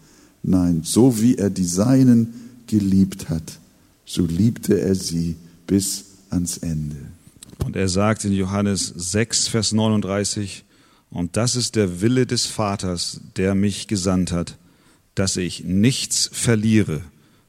[0.42, 2.34] Nein, so wie er die Seinen
[2.66, 3.60] geliebt hat,
[4.04, 5.36] so liebte er sie
[5.68, 6.96] bis ans Ende.
[7.64, 10.66] Und er sagt in Johannes 6, Vers 39,
[11.12, 14.58] und das ist der Wille des Vaters, der mich gesandt hat,
[15.14, 17.02] dass ich nichts verliere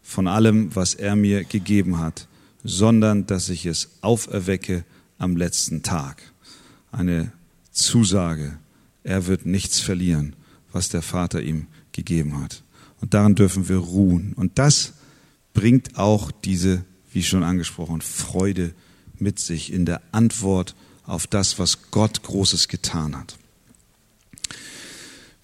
[0.03, 2.29] von allem, was er mir gegeben hat,
[2.65, 4.85] sondern dass ich es auferwecke
[5.19, 6.23] am letzten Tag.
[6.91, 7.33] Eine
[7.73, 8.59] Zusage,
[9.05, 10.35] er wird nichts verlieren,
[10.73, 12.63] was der Vater ihm gegeben hat.
[13.01, 14.33] Und daran dürfen wir ruhen.
[14.35, 14.95] Und das
[15.55, 18.75] bringt auch diese, wie schon angesprochen, Freude
[19.19, 23.39] mit sich in der Antwort auf das, was Gott Großes getan hat.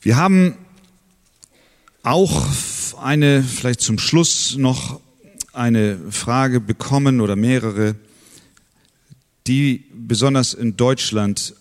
[0.00, 0.56] Wir haben
[2.02, 2.46] auch
[3.00, 5.00] eine, vielleicht zum Schluss noch
[5.52, 7.96] eine Frage bekommen oder mehrere,
[9.46, 11.54] die besonders in Deutschland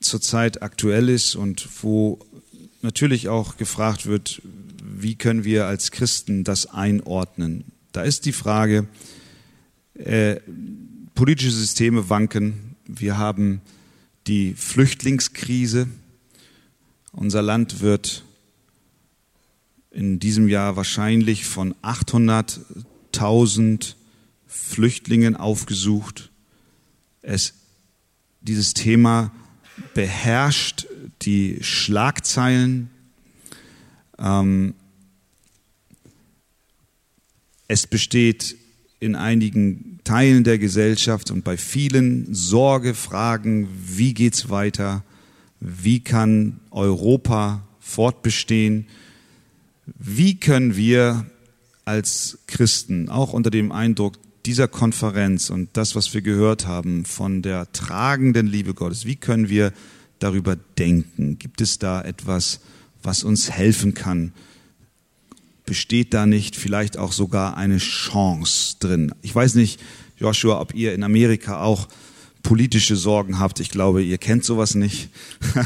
[0.00, 2.18] zurzeit aktuell ist und wo
[2.82, 4.42] natürlich auch gefragt wird,
[4.82, 7.64] wie können wir als Christen das einordnen.
[7.92, 8.86] Da ist die Frage,
[9.94, 10.36] äh,
[11.14, 12.76] politische Systeme wanken.
[12.86, 13.62] Wir haben
[14.26, 15.88] die Flüchtlingskrise.
[17.12, 18.24] Unser Land wird
[19.90, 23.94] in diesem Jahr wahrscheinlich von 800.000
[24.46, 26.30] Flüchtlingen aufgesucht.
[27.28, 27.54] Es,
[28.40, 29.32] dieses Thema
[29.94, 30.86] beherrscht
[31.22, 32.90] die Schlagzeilen.
[34.18, 34.74] Ähm,
[37.68, 38.56] Es besteht
[39.00, 45.04] in einigen Teilen der Gesellschaft und bei vielen Sorge, Fragen, wie geht's weiter?
[45.58, 48.86] Wie kann Europa fortbestehen?
[49.98, 51.26] Wie können wir
[51.84, 54.16] als Christen auch unter dem Eindruck
[54.46, 59.48] dieser Konferenz und das, was wir gehört haben von der tragenden Liebe Gottes, wie können
[59.48, 59.72] wir
[60.20, 61.38] darüber denken?
[61.38, 62.60] Gibt es da etwas,
[63.02, 64.32] was uns helfen kann?
[65.64, 69.12] Besteht da nicht vielleicht auch sogar eine Chance drin?
[69.20, 69.80] Ich weiß nicht,
[70.16, 71.88] Joshua, ob ihr in Amerika auch
[72.44, 73.58] politische Sorgen habt.
[73.58, 75.08] Ich glaube, ihr kennt sowas nicht.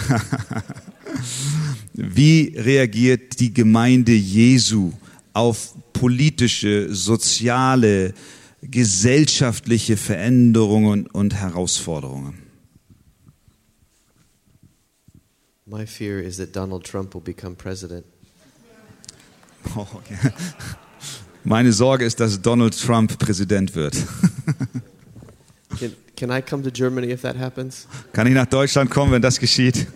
[1.93, 4.93] Wie reagiert die Gemeinde Jesu
[5.35, 8.14] auf politische, soziale,
[8.62, 12.38] gesellschaftliche Veränderungen und Herausforderungen?
[15.66, 18.04] My fear is that Donald Trump will become president.
[19.76, 20.16] Oh, okay.
[21.44, 23.96] Meine Sorge ist, dass Donald Trump Präsident wird.
[25.78, 27.86] Can, can I come to Germany if that happens?
[28.12, 29.86] Kann ich nach Deutschland kommen, wenn das geschieht?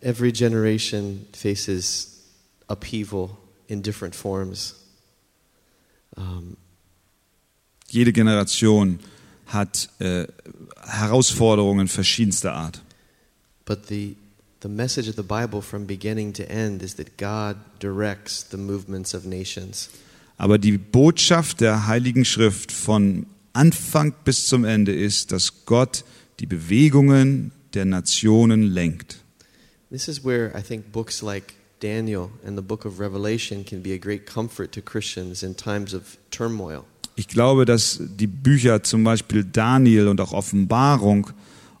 [0.00, 2.22] Every generation faces
[2.68, 3.36] upheaval
[3.66, 4.74] in different forms.
[6.16, 6.56] Um,
[7.88, 8.98] Jede Generation
[9.46, 10.26] hat äh,
[10.86, 12.82] Herausforderungen verschiedenster Art.
[13.68, 14.16] but the,
[14.60, 19.14] the message of the Bible from beginning to end is that God directs the movements
[19.14, 19.90] of nations.
[20.38, 26.04] Aber die Botschaft der Heiligen Schrift von Anfang bis zum Ende ist, dass Gott
[26.40, 29.18] die Bewegungen der Nationen lenkt.
[29.90, 33.92] This is where I think books like Daniel and the book of Revelation can be
[33.94, 36.84] a great comfort to Christians in times of turmoil.
[37.16, 41.30] Ich glaube, dass die Bücher zum Beispiel Daniel und auch Offenbarung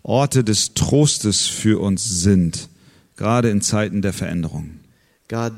[0.02, 2.68] Orte des Trostes für uns sind,
[3.16, 4.80] gerade in Zeiten der Veränderung.
[5.28, 5.52] God,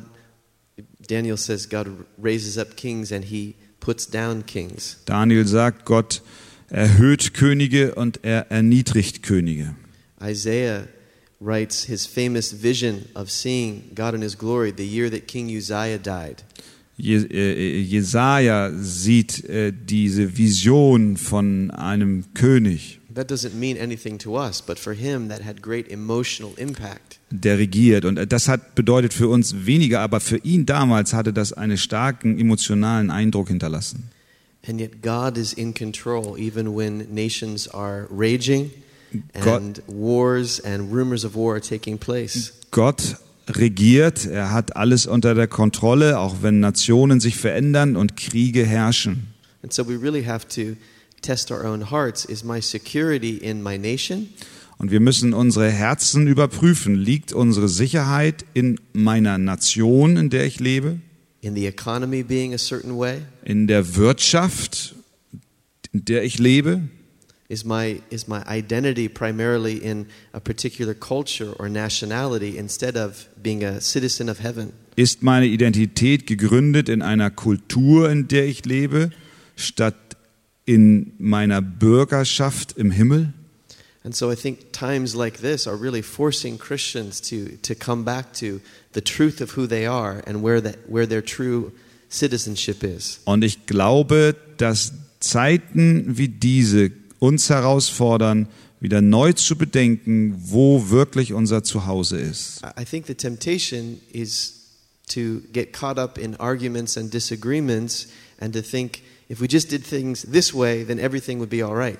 [1.06, 1.86] Daniel says, God
[2.20, 4.98] raises up kings and he puts down kings.
[5.06, 6.22] Daniel sagt, Gott
[6.68, 9.74] erhöht Könige und er erniedrigt Könige.
[10.20, 10.88] Isaiah
[11.40, 15.98] writes his famous vision of seeing God in his glory the year that King Uzziah
[15.98, 16.44] died.
[16.96, 24.36] Je, äh, Jesaja sieht äh, diese Vision von einem König, That doesn't mean anything to
[24.38, 27.18] us, but for him that had great emotional impact.
[27.30, 28.04] der regiert.
[28.04, 32.38] Und das hat bedeutet für uns weniger, aber für ihn damals hatte das einen starken
[32.38, 34.10] emotionalen Eindruck hinterlassen.
[34.68, 38.70] And yet God is in control even when nations are raging
[39.34, 42.52] and wars and rumors of war are taking place.
[42.70, 43.16] Gott
[43.48, 49.28] regiert, er hat alles unter der Kontrolle, auch wenn Nationen sich verändern und Kriege herrschen.
[49.62, 50.76] And so we really have to
[51.22, 52.24] test our own hearts.
[52.24, 54.28] Is my security in my nation?
[54.78, 56.94] Und wir müssen unsere Herzen überprüfen.
[56.94, 61.00] Liegt unsere Sicherheit in meiner Nation, in der ich lebe?
[61.42, 63.18] In the economy being a certain way?
[63.44, 64.94] In der Wirtschaft,
[65.92, 66.80] in der ich lebe?
[67.50, 73.64] Is my, is my identity primarily in a particular culture or nationality instead of being
[73.64, 74.72] a citizen of heaven?
[74.94, 79.10] Ist meine Identität gegründet in einer Kultur, in der ich lebe,
[79.56, 79.96] statt
[80.64, 83.32] in meiner Bürgerschaft im Himmel?
[84.04, 88.32] And so I think times like this are really forcing Christians to, to come back
[88.34, 88.60] to
[88.92, 91.72] the truth of who they are and where, that, where their true
[92.08, 93.18] citizenship is.
[93.24, 98.48] Und ich glaube, dass Zeiten wie diese uns herausfordern,
[98.80, 102.62] wieder neu zu bedenken, wo wirklich unser Zuhause ist.
[102.78, 104.54] I think the temptation is
[105.14, 108.08] to get caught up in arguments and disagreements
[108.40, 111.76] and to think if we just did things this way, then everything would be all
[111.76, 111.98] right.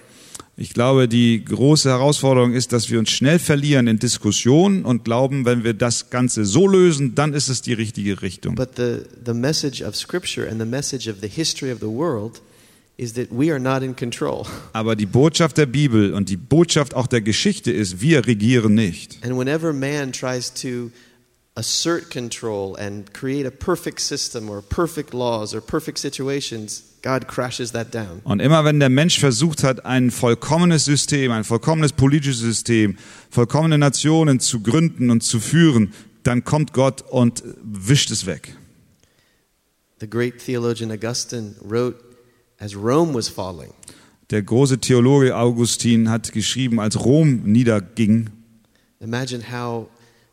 [0.57, 5.45] Ich glaube, die große Herausforderung ist, dass wir uns schnell verlieren in Diskussionen und glauben,
[5.47, 8.57] wenn wir das Ganze so lösen, dann ist es die richtige Richtung.
[8.57, 12.43] But the, the message of Scripture and the message of the history of the world
[14.73, 19.19] Aber die Botschaft der Bibel und die Botschaft auch der Geschichte ist, wir regieren nicht.
[19.25, 20.91] And whenever man tries to
[21.55, 27.73] assert control and create a perfect system or perfect laws or perfect situations, God crashes
[27.73, 28.21] that down.
[28.25, 32.97] Und immer wenn der Mensch versucht hat, ein vollkommenes System, ein vollkommenes politisches System,
[33.31, 35.93] vollkommene Nationen zu gründen und zu führen,
[36.23, 38.57] dann kommt Gott und wischt es weg.
[40.01, 42.10] The great theologian Augustine wrote
[42.61, 43.71] as Rome was falling.
[44.31, 48.31] Der große Theologe Augustin hat geschrieben, als Rom niederging,
[49.01, 49.89] Imagine how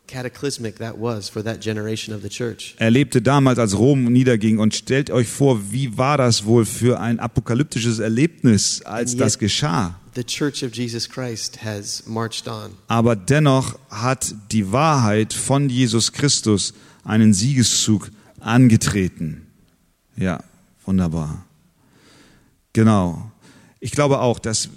[0.06, 2.74] cataclysmic that was for that generation of the church.
[2.78, 7.00] er lebte damals, als Rom niederging und stellt euch vor, wie war das wohl für
[7.00, 9.94] ein apokalyptisches Erlebnis, als And das yet- geschah.
[10.14, 12.70] the church of Jesus Christ has marched on.
[12.88, 16.72] Aber dennoch hat die Wahrheit von Jesus Christus
[17.04, 18.10] einen Siegeszug
[18.40, 19.46] angetreten.
[20.16, 20.42] Ja,
[20.84, 21.44] wunderbar.
[22.72, 23.30] Genau.
[23.80, 24.68] Ich glaube auch, dass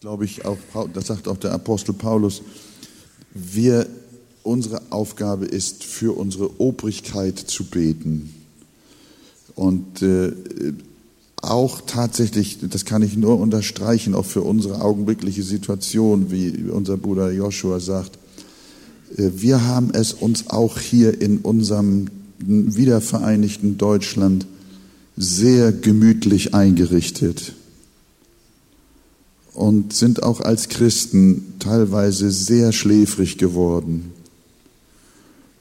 [0.00, 0.56] glaube ich, auch,
[0.92, 2.42] das sagt auch der Apostel Paulus,
[3.34, 3.86] wir,
[4.42, 8.34] unsere Aufgabe ist, für unsere Obrigkeit zu beten.
[9.54, 10.32] Und äh,
[11.42, 17.30] auch tatsächlich, das kann ich nur unterstreichen, auch für unsere augenblickliche Situation, wie unser Bruder
[17.30, 18.18] Joshua sagt,
[19.16, 22.06] äh, wir haben es uns auch hier in unserem
[22.38, 24.46] wiedervereinigten Deutschland
[25.20, 27.52] sehr gemütlich eingerichtet
[29.52, 34.12] und sind auch als Christen teilweise sehr schläfrig geworden.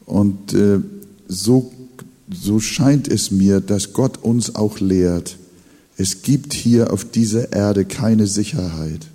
[0.05, 0.79] Und äh,
[1.27, 1.73] so,
[2.31, 5.37] so scheint es mir, dass Gott uns auch lehrt,
[5.97, 9.07] es gibt hier auf dieser Erde keine Sicherheit.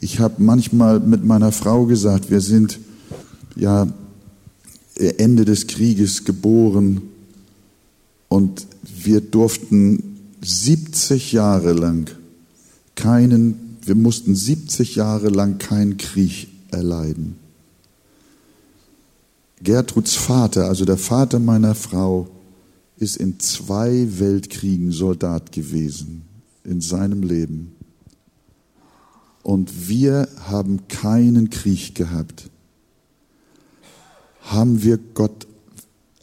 [0.00, 2.78] Ich habe manchmal mit meiner Frau gesagt, wir sind
[3.56, 3.86] ja
[4.96, 7.02] Ende des Krieges geboren
[8.28, 8.66] und
[9.04, 12.10] wir durften 70 Jahre lang
[12.98, 17.36] keinen, wir mussten 70 Jahre lang keinen Krieg erleiden.
[19.62, 22.28] Gertruds Vater, also der Vater meiner Frau,
[22.96, 26.22] ist in zwei Weltkriegen Soldat gewesen
[26.64, 27.72] in seinem Leben.
[29.42, 32.50] Und wir haben keinen Krieg gehabt.
[34.42, 35.46] Haben wir Gott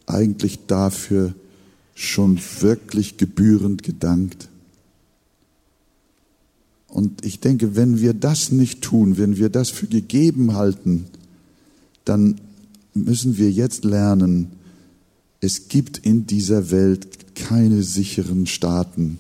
[0.06, 1.34] eigentlich dafür
[1.96, 4.50] schon wirklich gebührend gedankt?
[6.88, 11.06] Und ich denke, wenn wir das nicht tun, wenn wir das für gegeben halten,
[12.06, 12.40] dann
[12.94, 14.52] müssen wir jetzt lernen,
[15.42, 19.18] es gibt in dieser Welt keine sicheren Staaten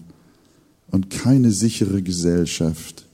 [0.89, 3.05] und keine sichere Gesellschaft.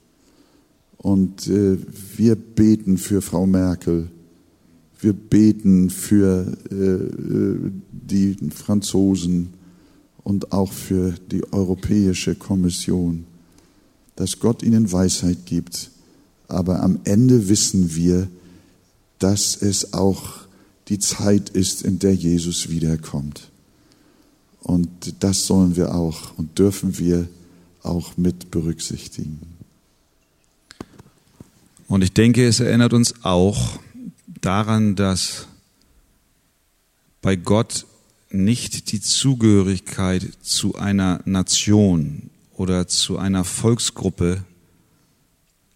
[0.98, 1.78] Und äh,
[2.16, 4.10] wir beten für Frau Merkel,
[5.02, 9.54] wir beten für äh, äh die Franzosen
[10.24, 13.26] und auch für die Europäische Kommission
[14.22, 15.90] dass Gott ihnen Weisheit gibt.
[16.48, 18.28] Aber am Ende wissen wir,
[19.18, 20.42] dass es auch
[20.90, 23.50] die Zeit ist, in der Jesus wiederkommt.
[24.62, 24.90] Und
[25.22, 27.28] das sollen wir auch und dürfen wir
[27.82, 29.40] auch mit berücksichtigen.
[31.88, 33.80] Und ich denke, es erinnert uns auch
[34.42, 35.48] daran, dass
[37.22, 37.86] bei Gott
[38.30, 44.44] nicht die Zugehörigkeit zu einer Nation oder zu einer Volksgruppe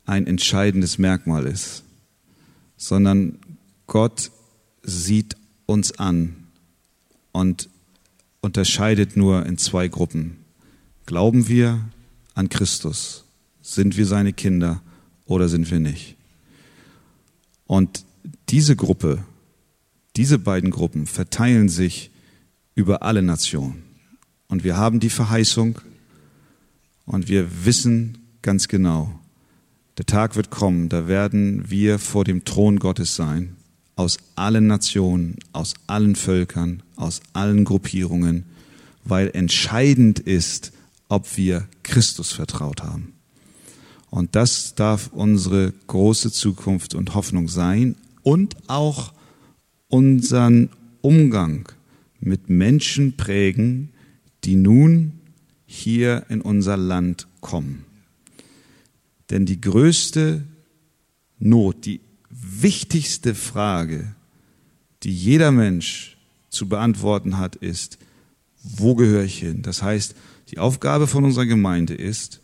[0.06, 1.84] ein entscheidendes Merkmal ist,
[2.78, 3.40] sondern
[3.88, 4.32] Gott
[4.84, 5.36] sieht
[5.66, 6.36] uns an
[7.32, 7.70] und
[8.42, 10.38] unterscheidet nur in zwei Gruppen.
[11.06, 11.80] Glauben wir
[12.36, 13.26] an Christus?
[13.62, 14.82] Sind wir seine Kinder
[15.26, 16.16] oder sind wir nicht?
[17.66, 18.06] Und
[18.50, 19.24] diese Gruppe,
[20.16, 22.12] diese beiden Gruppen verteilen sich
[22.76, 23.84] über alle Nationen.
[24.48, 25.80] Und wir haben die Verheißung,
[27.06, 29.20] und wir wissen ganz genau,
[29.98, 33.56] der Tag wird kommen, da werden wir vor dem Thron Gottes sein,
[33.96, 38.46] aus allen Nationen, aus allen Völkern, aus allen Gruppierungen,
[39.04, 40.74] weil entscheidend ist,
[41.08, 43.14] ob wir Christus vertraut haben.
[44.10, 47.96] Und das darf unsere große Zukunft und Hoffnung sein
[48.26, 49.14] und auch
[49.88, 50.70] unseren
[51.02, 51.70] Umgang
[52.20, 53.92] mit Menschen prägen,
[54.44, 55.20] die nun
[55.68, 57.86] hier in unser Land kommen.
[59.30, 60.44] Denn die größte
[61.38, 62.02] Not, die
[62.32, 64.16] wichtigste Frage,
[65.04, 66.18] die jeder Mensch
[66.50, 68.00] zu beantworten hat, ist,
[68.64, 69.62] wo gehöre ich hin?
[69.62, 70.16] Das heißt,
[70.50, 72.42] die Aufgabe von unserer Gemeinde ist,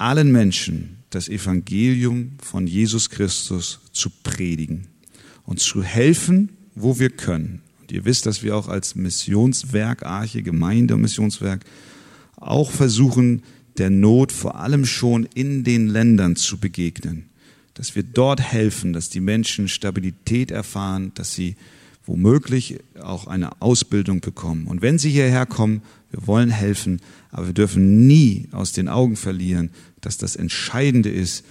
[0.00, 4.86] allen Menschen das Evangelium von Jesus Christus zu predigen
[5.44, 7.62] und zu helfen, wo wir können.
[7.80, 11.64] Und ihr wisst, dass wir auch als Missionswerk, Arche, Gemeinde und Missionswerk
[12.36, 13.42] auch versuchen,
[13.78, 17.26] der Not vor allem schon in den Ländern zu begegnen.
[17.74, 21.56] Dass wir dort helfen, dass die Menschen Stabilität erfahren, dass sie
[22.04, 24.66] womöglich auch eine Ausbildung bekommen.
[24.66, 27.00] Und wenn sie hierher kommen, wir wollen helfen,
[27.30, 29.70] aber wir dürfen nie aus den Augen verlieren,
[30.00, 31.44] dass das Entscheidende ist,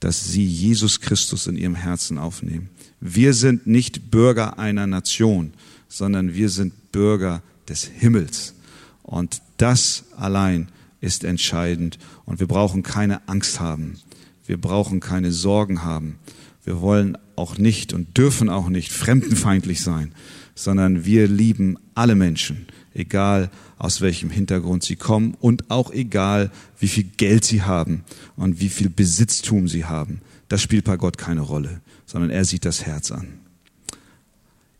[0.00, 2.70] dass sie Jesus Christus in ihrem Herzen aufnehmen.
[3.00, 5.52] Wir sind nicht Bürger einer Nation,
[5.88, 8.54] sondern wir sind Bürger des Himmels.
[9.02, 10.68] Und das allein
[11.00, 11.98] ist entscheidend.
[12.24, 13.98] Und wir brauchen keine Angst haben.
[14.46, 16.18] Wir brauchen keine Sorgen haben.
[16.64, 20.12] Wir wollen auch nicht und dürfen auch nicht fremdenfeindlich sein,
[20.54, 23.50] sondern wir lieben alle Menschen, egal
[23.80, 28.04] aus welchem Hintergrund sie kommen und auch egal, wie viel Geld sie haben
[28.36, 30.20] und wie viel Besitztum sie haben.
[30.48, 33.40] Das spielt bei Gott keine Rolle, sondern er sieht das Herz an.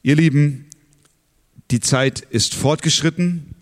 [0.02, 0.66] Ihr Lieben,
[1.70, 3.54] die Zeit ist fortgeschritten.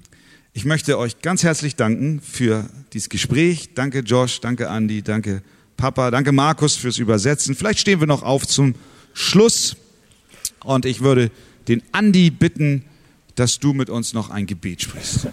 [0.54, 3.74] Ich möchte euch ganz herzlich danken für dieses Gespräch.
[3.76, 5.44] Danke Josh, danke Andy, danke
[5.76, 7.54] Papa, danke Markus fürs Übersetzen.
[7.54, 8.74] Vielleicht stehen wir noch auf zum
[9.14, 9.76] Schluss
[10.64, 11.30] und ich würde
[11.68, 12.84] den Andy bitten,
[13.38, 15.28] dass du mit uns noch ein Gebet sprichst.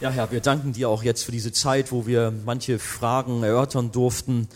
[0.00, 3.92] Ja, Herr, wir danken dir auch jetzt für diese Zeit, wo wir manche Fragen erörtern
[3.92, 4.48] durften.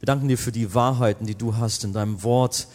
[0.00, 2.68] Wir danken dir für die Wahrheiten, die du hast in deinem Wort,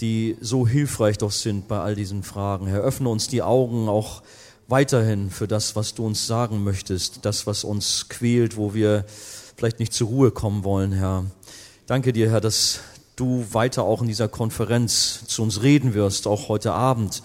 [0.00, 2.66] die so hilfreich doch sind bei all diesen Fragen.
[2.66, 4.22] Herr, öffne uns die Augen auch
[4.66, 9.06] weiterhin für das, was du uns sagen möchtest, das, was uns quält, wo wir
[9.56, 11.24] vielleicht nicht zur Ruhe kommen wollen, Herr.
[11.86, 12.80] Danke dir, Herr, dass
[13.16, 17.22] du weiter auch in dieser Konferenz zu uns reden wirst, auch heute Abend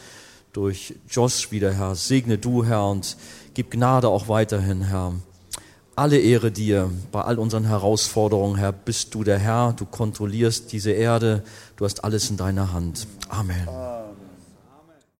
[0.53, 1.95] durch Josh wieder, Herr.
[1.95, 3.17] Segne du, Herr, und
[3.53, 5.13] gib Gnade auch weiterhin, Herr.
[5.95, 8.71] Alle Ehre dir bei all unseren Herausforderungen, Herr.
[8.71, 11.43] Bist du der Herr, du kontrollierst diese Erde,
[11.75, 13.07] du hast alles in deiner Hand.
[13.29, 13.67] Amen.